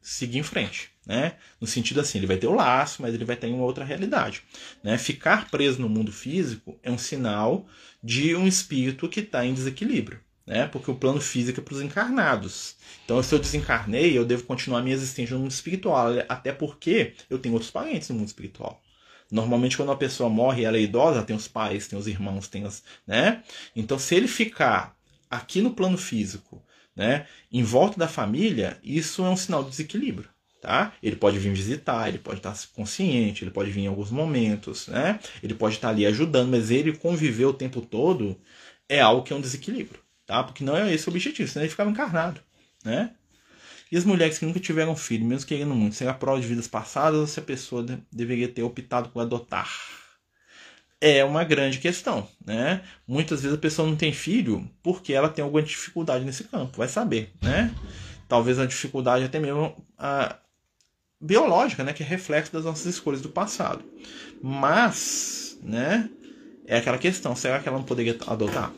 [0.00, 1.36] siga em frente, né?
[1.60, 4.42] No sentido assim, ele vai ter o laço, mas ele vai ter uma outra realidade,
[4.82, 4.98] né?
[4.98, 7.66] Ficar preso no mundo físico é um sinal
[8.02, 10.66] de um espírito que está em desequilíbrio né?
[10.68, 12.76] Porque o plano físico é para os encarnados.
[13.04, 17.38] Então, se eu desencarnei, eu devo continuar minha existência no mundo espiritual, até porque eu
[17.38, 18.80] tenho outros parentes no mundo espiritual.
[19.30, 22.64] Normalmente, quando uma pessoa morre ela é idosa, tem os pais, tem os irmãos, tem
[22.64, 23.42] as, né?
[23.74, 24.96] Então, se ele ficar
[25.28, 26.62] aqui no plano físico,
[26.94, 30.30] né, em volta da família, isso é um sinal de desequilíbrio.
[30.62, 30.94] Tá?
[31.02, 35.20] Ele pode vir visitar, ele pode estar consciente, ele pode vir em alguns momentos, né?
[35.40, 38.36] Ele pode estar ali ajudando, mas ele conviver o tempo todo
[38.88, 40.42] é algo que é um desequilíbrio tá?
[40.42, 42.40] Porque não é esse o objetivo, senão ele ficava encarnado,
[42.84, 43.12] né?
[43.90, 47.20] E as mulheres que nunca tiveram filho, mesmo querendo muito, será prova de vidas passadas
[47.20, 49.70] ou se a pessoa de deveria ter optado por adotar?
[51.00, 52.82] É uma grande questão, né?
[53.06, 56.88] Muitas vezes a pessoa não tem filho porque ela tem alguma dificuldade nesse campo, vai
[56.88, 57.72] saber, né?
[58.28, 60.36] Talvez a dificuldade até mesmo a
[61.20, 63.84] biológica, né, que é reflexo das nossas escolhas do passado.
[64.42, 66.10] Mas, né,
[66.66, 68.72] é aquela questão, será que ela não poderia adotar?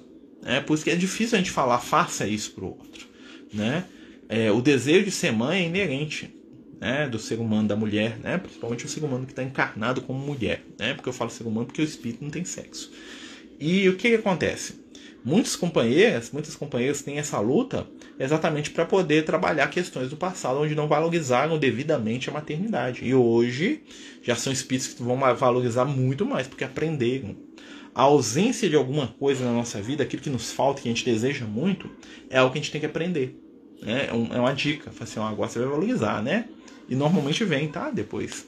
[0.44, 3.06] É por isso que é difícil a gente falar faça isso para o outro.
[3.52, 3.84] Né?
[4.28, 6.34] É, o desejo de ser mãe é inerente
[6.80, 8.38] né, do ser humano, da mulher, né?
[8.38, 10.64] principalmente o ser humano que está encarnado como mulher.
[10.78, 10.94] Né?
[10.94, 12.90] Porque eu falo ser humano porque o espírito não tem sexo.
[13.58, 14.86] E o que, que acontece?
[15.24, 17.86] Muitos companheiros, muitas companheiras têm essa luta
[18.18, 23.04] exatamente para poder trabalhar questões do passado onde não valorizaram devidamente a maternidade.
[23.04, 23.82] E hoje
[24.22, 27.36] já são espíritos que vão valorizar muito mais porque aprenderam
[27.98, 31.04] a ausência de alguma coisa na nossa vida, aquilo que nos falta, que a gente
[31.04, 31.90] deseja muito,
[32.30, 33.36] é algo que a gente tem que aprender.
[33.82, 34.04] Né?
[34.04, 34.92] É, é uma dica.
[35.00, 36.44] Assim, agora você vai valorizar, né?
[36.88, 37.90] E normalmente vem, tá?
[37.90, 38.46] Depois.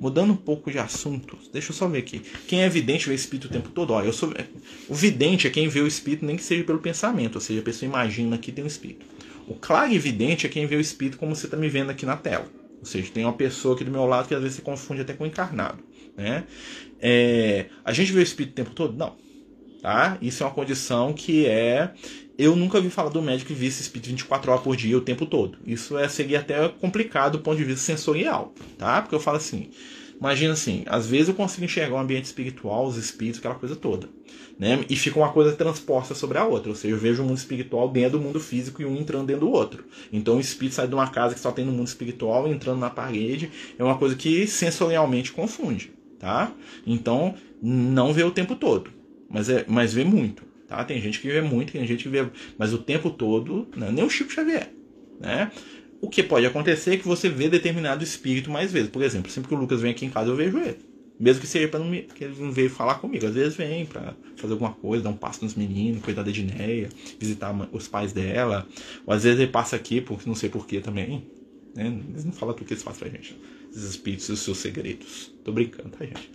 [0.00, 2.22] Mudando um pouco de assunto, deixa eu só ver aqui.
[2.46, 3.90] Quem é vidente vê espírito o tempo todo?
[3.90, 4.32] Ó, eu sou.
[4.88, 7.62] O vidente é quem vê o espírito, nem que seja pelo pensamento, ou seja, a
[7.64, 9.04] pessoa imagina que tem um espírito.
[9.46, 12.46] O clarividente é quem vê o espírito como você está me vendo aqui na tela.
[12.80, 15.12] Ou seja, tem uma pessoa aqui do meu lado que às vezes se confunde até
[15.12, 15.78] com encarnado.
[16.16, 16.44] Né?
[17.00, 18.96] É, a gente vê o espírito o tempo todo?
[18.96, 19.16] Não.
[19.80, 20.18] Tá?
[20.20, 21.92] Isso é uma condição que é.
[22.36, 25.26] Eu nunca vi falar do médico que visse espírito 24 horas por dia o tempo
[25.26, 25.58] todo.
[25.66, 29.02] Isso é seria até complicado do ponto de vista sensorial, tá?
[29.02, 29.70] Porque eu falo assim,
[30.20, 34.08] Imagina assim, às vezes eu consigo enxergar o ambiente espiritual, os espíritos, aquela coisa toda.
[34.58, 34.84] Né?
[34.90, 36.70] E fica uma coisa transposta sobre a outra.
[36.70, 39.46] Ou seja, eu vejo o mundo espiritual dentro do mundo físico e um entrando dentro
[39.46, 39.84] do outro.
[40.12, 42.90] Então o espírito sai de uma casa que só tem no mundo espiritual entrando na
[42.90, 43.50] parede.
[43.78, 45.92] É uma coisa que sensorialmente confunde.
[46.18, 46.52] Tá?
[46.86, 48.90] Então, não vê o tempo todo.
[49.28, 50.42] Mas, é, mas vê muito.
[50.66, 50.84] Tá?
[50.84, 52.26] Tem gente que vê muito, tem gente que vê.
[52.58, 53.90] Mas o tempo todo, né?
[53.92, 54.70] nem o Chico Xavier.
[55.20, 55.50] Né?
[56.00, 58.90] O que pode acontecer é que você vê determinado espírito mais vezes.
[58.90, 60.78] Por exemplo, sempre que o Lucas vem aqui em casa, eu vejo ele.
[61.18, 63.26] Mesmo que seja para não me, que ele não veio falar comigo.
[63.26, 66.88] Às vezes vem para fazer alguma coisa, dar um passo nos meninos, cuidar da Edneia,
[67.18, 68.66] visitar os pais dela.
[69.04, 71.26] Ou às vezes ele passa aqui, porque não sei porquê também.
[71.74, 72.00] Né?
[72.10, 73.36] Eles não falam tudo que eles fazem pra gente.
[73.78, 75.32] Esses espíritos os seus segredos.
[75.44, 76.30] Tô brincando, tá, gente?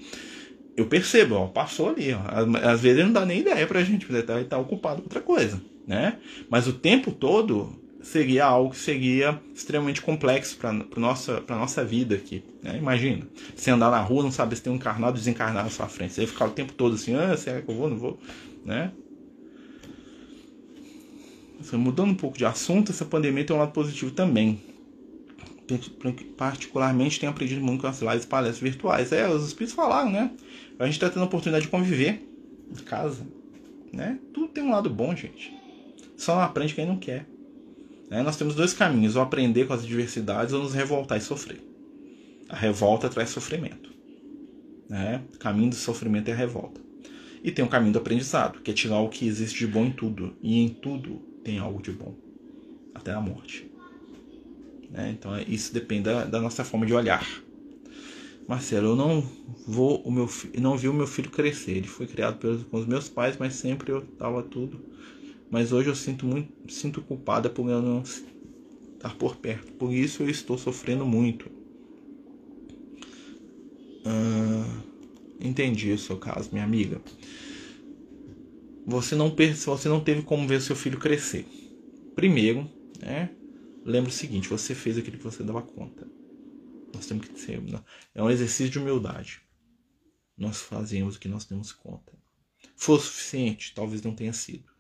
[0.78, 2.14] Eu percebo, ó, passou ali.
[2.14, 2.20] Ó.
[2.64, 5.22] Às vezes não dá nem ideia pra gente, porque tá, ele tá ocupado com outra
[5.22, 5.62] coisa.
[5.86, 6.18] Né?
[6.50, 12.16] Mas o tempo todo seria algo que seria extremamente complexo para nossa para nossa vida
[12.16, 12.44] aqui.
[12.62, 12.78] Né?
[12.78, 16.14] Imagina, você andar na rua, não saber se tem um encarnado desencarnado na sua frente.
[16.14, 18.20] Você ficar o tempo todo assim, ah, será que eu vou, não vou,
[18.66, 18.92] né?
[21.74, 24.62] Mudando um pouco de assunto, essa pandemia tem um lado positivo também.
[26.38, 29.12] Particularmente tenho aprendido muito com as lives palestras virtuais.
[29.12, 30.32] É, os espíritos falaram, né?
[30.78, 32.22] A gente está tendo a oportunidade de conviver
[32.70, 33.26] em casa,
[33.92, 34.20] né?
[34.34, 35.54] Tudo tem um lado bom, gente.
[36.18, 37.26] Só não aprende quem não quer.
[38.10, 38.22] Né?
[38.22, 41.62] Nós temos dois caminhos: ou aprender com as adversidades ou nos revoltar e sofrer.
[42.50, 43.92] A revolta traz sofrimento.
[44.90, 45.22] Né?
[45.34, 46.82] O caminho do sofrimento é a revolta.
[47.44, 49.92] E tem um caminho do aprendizado, que é tirar o que existe de bom em
[49.92, 50.36] tudo.
[50.42, 52.16] E em tudo tem algo de bom.
[52.94, 53.70] Até a morte.
[54.94, 55.14] Né?
[55.18, 57.28] Então é, isso depende da, da, nossa forma de olhar.
[58.48, 59.22] Marcelo, eu não
[59.68, 60.30] vou o meu
[60.60, 61.72] não vi o meu filho crescer.
[61.72, 64.94] Ele foi criado pelos, com os meus pais, mas sempre eu estava tudo
[65.54, 69.72] mas hoje eu sinto muito, sinto culpada por eu não estar por perto.
[69.74, 71.46] Por isso eu estou sofrendo muito.
[74.04, 74.82] Ah,
[75.40, 77.00] entendi o seu caso, minha amiga.
[78.88, 79.30] Você não
[79.68, 81.46] você não teve como ver seu filho crescer.
[82.16, 82.68] Primeiro,
[83.00, 83.30] né?
[83.86, 86.08] Lembra o seguinte: você fez aquilo que você dava conta.
[86.94, 87.62] Nós temos que ser.
[88.14, 89.42] É um exercício de humildade.
[90.38, 92.14] Nós fazemos o que nós temos conta.
[92.76, 93.74] Foi o suficiente?
[93.74, 94.72] Talvez não tenha sido.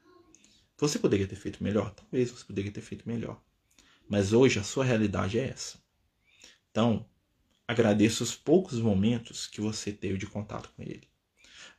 [0.77, 1.93] Você poderia ter feito melhor?
[1.93, 3.41] Talvez você poderia ter feito melhor.
[4.07, 5.77] Mas hoje a sua realidade é essa.
[6.71, 7.05] Então,
[7.67, 11.07] agradeça os poucos momentos que você teve de contato com ele.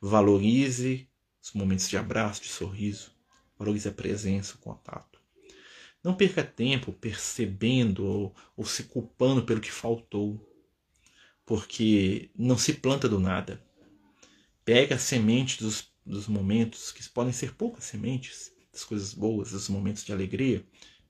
[0.01, 1.07] Valorize
[1.41, 3.11] os momentos de abraço, de sorriso.
[3.57, 5.14] Valorize a presença, o contato.
[6.05, 10.39] Não perca tempo percebendo ou, ou se culpando pelo que faltou.
[11.43, 13.59] Porque não se planta do nada.
[14.63, 19.67] Pega a semente dos, dos momentos, que podem ser poucas sementes, das coisas boas, dos
[19.67, 20.63] momentos de alegria,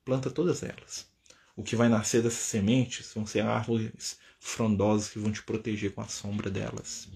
[0.06, 1.12] planta todas elas.
[1.58, 6.00] O que vai nascer dessas sementes vão ser árvores frondosas que vão te proteger com
[6.00, 7.10] a sombra delas.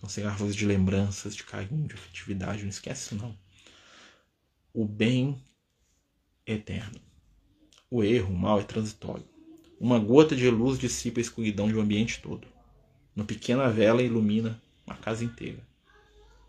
[0.00, 2.62] Vão ser árvores de lembranças, de carinho, de afetividade.
[2.62, 3.38] Não esquece, não.
[4.72, 5.38] O bem
[6.46, 7.00] eterno.
[7.90, 9.24] O erro, o mal é transitório.
[9.78, 12.46] Uma gota de luz dissipa a escuridão de um ambiente todo.
[13.14, 15.66] Uma pequena vela ilumina uma casa inteira.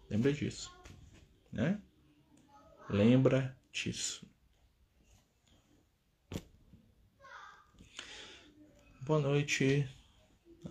[0.10, 0.72] Lembra disso,
[1.52, 1.80] né?
[2.90, 4.26] Lembra disso.
[9.02, 9.88] Boa noite.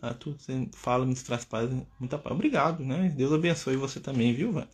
[0.00, 0.34] A tu
[0.72, 1.68] fala, me traz paz,
[1.98, 2.34] muita paz.
[2.34, 3.10] Obrigado, né?
[3.10, 4.68] Deus abençoe você também, viu, velho?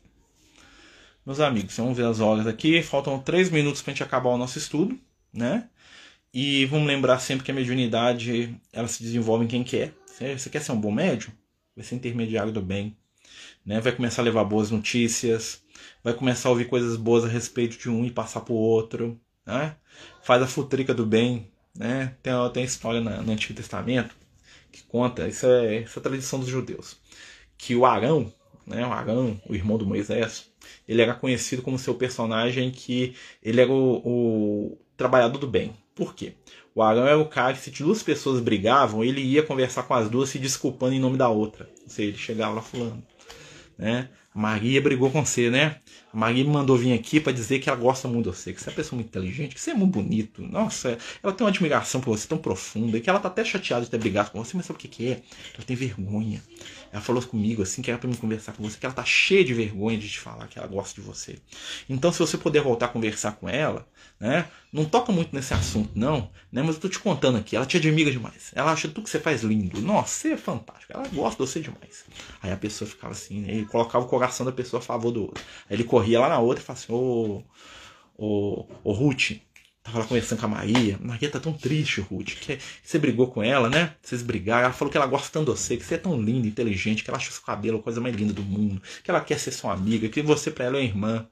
[1.28, 2.82] Meus amigos, vamos ver as horas aqui.
[2.82, 4.98] Faltam três minutos pra gente acabar o nosso estudo,
[5.30, 5.68] né?
[6.32, 9.92] E vamos lembrar sempre que a mediunidade ela se desenvolve em quem quer.
[10.06, 11.30] Você quer ser um bom médium?
[11.76, 12.96] Vai ser intermediário do bem.
[13.62, 13.78] Né?
[13.78, 15.62] Vai começar a levar boas notícias,
[16.02, 19.20] vai começar a ouvir coisas boas a respeito de um e passar para o outro,
[19.44, 19.76] né?
[20.22, 21.46] faz a futrica do bem.
[21.76, 22.16] Né?
[22.22, 24.16] Tem, tem história na, no Antigo Testamento
[24.72, 26.96] que conta, isso é, essa é a tradição dos judeus,
[27.58, 28.32] que o Arão,
[28.68, 30.50] né, o Arão, o irmão do Moisés,
[30.86, 35.72] ele era conhecido como seu personagem que ele era o, o trabalhador do bem.
[35.94, 36.34] Por quê?
[36.74, 40.08] O Arão era o cara que se duas pessoas brigavam, ele ia conversar com as
[40.08, 41.68] duas se desculpando em nome da outra.
[41.82, 43.02] Ou seja, ele chegava lá falando,
[43.76, 44.08] né?
[44.38, 45.80] Maria brigou com você, né?
[46.12, 48.60] A Maria me mandou vir aqui para dizer que ela gosta muito de você, que
[48.60, 50.42] você é uma pessoa muito inteligente, que você é muito bonito.
[50.42, 53.90] Nossa, ela tem uma admiração por você tão profunda, que ela tá até chateada de
[53.90, 55.22] ter brigado com você, mas sabe o que, que é?
[55.54, 56.40] Ela tem vergonha.
[56.92, 59.44] Ela falou comigo assim que era para me conversar com você, que ela tá cheia
[59.44, 61.38] de vergonha de te falar que ela gosta de você.
[61.88, 63.86] Então, se você puder voltar a conversar com ela,
[64.18, 64.48] né?
[64.72, 66.62] Não toca muito nesse assunto, não, né?
[66.62, 68.50] Mas eu tô te contando aqui, ela te admira demais.
[68.54, 69.80] Ela acha tudo que você faz lindo.
[69.80, 70.92] Nossa, você é fantástico.
[70.92, 72.04] Ela gosta de você demais.
[72.42, 73.52] Aí a pessoa ficava assim, né?
[73.52, 75.42] Ele colocava o coração da pessoa a favor do outro.
[75.68, 77.42] Aí ele corria lá na outra e falava assim, ô,
[78.16, 79.38] ô, ô Ruth,
[79.88, 80.98] Tava lá conversando com a Maria.
[81.00, 82.34] Maria tá tão triste, Ruth.
[82.40, 83.94] Que você brigou com ela, né?
[84.02, 84.64] Vocês brigaram.
[84.64, 87.08] Ela falou que ela gosta tanto de você, que você é tão linda, inteligente, que
[87.08, 89.72] ela acha seu cabelo a coisa mais linda do mundo, que ela quer ser sua
[89.72, 91.26] amiga, que você para ela é irmã,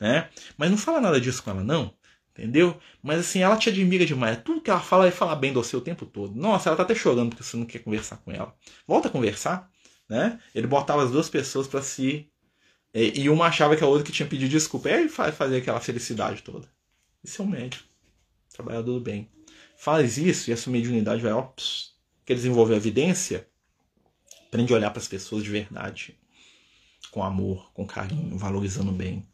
[0.00, 0.30] né?
[0.56, 1.92] Mas não fala nada disso com ela, não.
[2.32, 2.78] Entendeu?
[3.02, 4.38] Mas assim, ela te admira demais.
[4.42, 6.34] Tudo que ela fala é falar bem do você o tempo todo.
[6.34, 8.54] Nossa, ela tá até chorando porque você não quer conversar com ela.
[8.86, 9.70] Volta a conversar,
[10.08, 10.38] né?
[10.54, 12.30] Ele botava as duas pessoas para si.
[12.94, 14.88] E uma achava que a outra que tinha pedido desculpa.
[14.88, 16.66] E aí fazer aquela felicidade toda.
[17.22, 17.87] Isso é um médico
[18.58, 19.30] trabalhador do bem.
[19.76, 21.92] Faz isso e a sua mediunidade vai, ó, pss,
[22.26, 23.48] quer desenvolver a evidência?
[24.46, 26.18] Aprende a olhar para as pessoas de verdade,
[27.12, 29.24] com amor, com carinho, valorizando bem.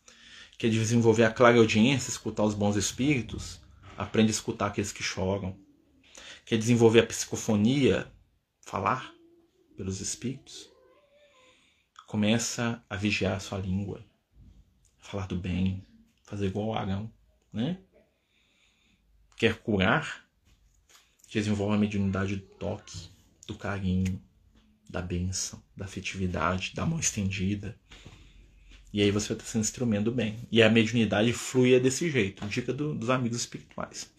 [0.59, 3.61] Quer desenvolver a clara audiência, escutar os bons espíritos?
[3.97, 5.57] Aprende a escutar aqueles que choram.
[6.45, 8.13] Quer desenvolver a psicofonia,
[8.61, 9.13] falar
[9.77, 10.69] pelos espíritos?
[12.07, 14.05] Começa a vigiar a sua língua,
[14.99, 15.85] falar do bem,
[16.25, 17.11] fazer igual o Arão,
[17.53, 17.79] né?
[19.45, 20.25] Quer curar,
[21.31, 23.11] desenvolve a mediunidade do toque,
[23.47, 24.19] do carinho,
[24.89, 27.79] da benção, da afetividade, da mão estendida.
[28.91, 30.39] E aí você vai estar sendo instrumento bem.
[30.51, 32.47] E a mediunidade flui desse jeito.
[32.47, 34.11] Dica do, dos amigos espirituais.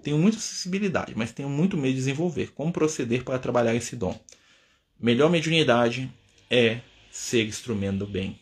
[0.00, 2.52] Tenho muita sensibilidade, mas tenho muito medo de desenvolver.
[2.52, 4.16] Como proceder para trabalhar esse dom?
[5.00, 6.08] Melhor mediunidade
[6.48, 8.38] é ser instrumento bem.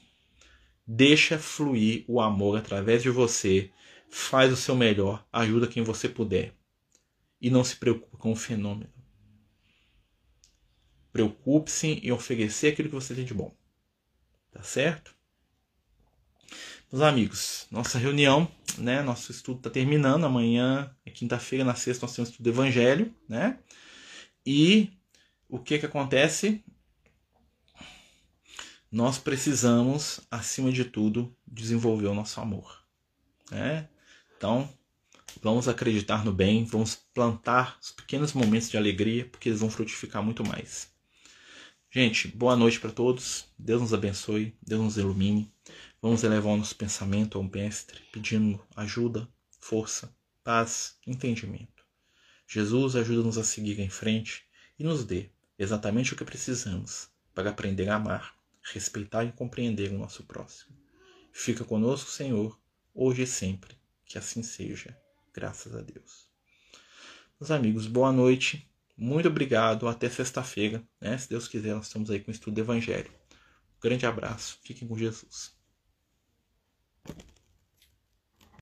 [0.87, 3.70] Deixa fluir o amor através de você
[4.11, 6.54] faz o seu melhor, ajuda quem você puder.
[7.40, 8.92] E não se preocupe com o fenômeno.
[11.12, 13.54] Preocupe-se em oferecer aquilo que você tem de bom.
[14.50, 15.14] Tá certo?
[16.90, 19.02] Meus amigos, nossa reunião, né?
[19.02, 20.24] Nosso estudo está terminando.
[20.24, 23.59] Amanhã é quinta-feira, na sexta, nós temos estudo do Evangelho, né?
[24.44, 24.92] E
[25.48, 26.64] o que que acontece?
[28.90, 32.82] Nós precisamos, acima de tudo, desenvolver o nosso amor.
[33.50, 33.88] Né?
[34.37, 34.70] Então,
[35.43, 40.22] vamos acreditar no bem, vamos plantar os pequenos momentos de alegria, porque eles vão frutificar
[40.22, 40.93] muito mais.
[41.91, 43.47] Gente, boa noite para todos.
[43.59, 45.51] Deus nos abençoe, Deus nos ilumine.
[46.03, 49.26] Vamos elevar o nosso pensamento ao mestre, pedindo ajuda,
[49.59, 50.14] força,
[50.45, 51.82] paz, entendimento.
[52.47, 54.45] Jesus ajuda-nos a seguir em frente
[54.78, 59.99] e nos dê exatamente o que precisamos para aprender a amar, respeitar e compreender o
[59.99, 60.76] nosso próximo.
[61.32, 62.61] Fica conosco, Senhor,
[62.95, 63.75] hoje e sempre
[64.07, 64.96] que assim seja,
[65.34, 66.30] graças a Deus.
[67.38, 68.70] Meus amigos, boa noite.
[68.96, 69.86] Muito obrigado.
[69.88, 70.82] Até sexta-feira.
[70.98, 71.18] Né?
[71.18, 73.11] Se Deus quiser, nós estamos aí com o estudo do Evangelho.
[73.76, 74.59] Um grande abraço.
[74.62, 75.54] Fiquem com Jesus.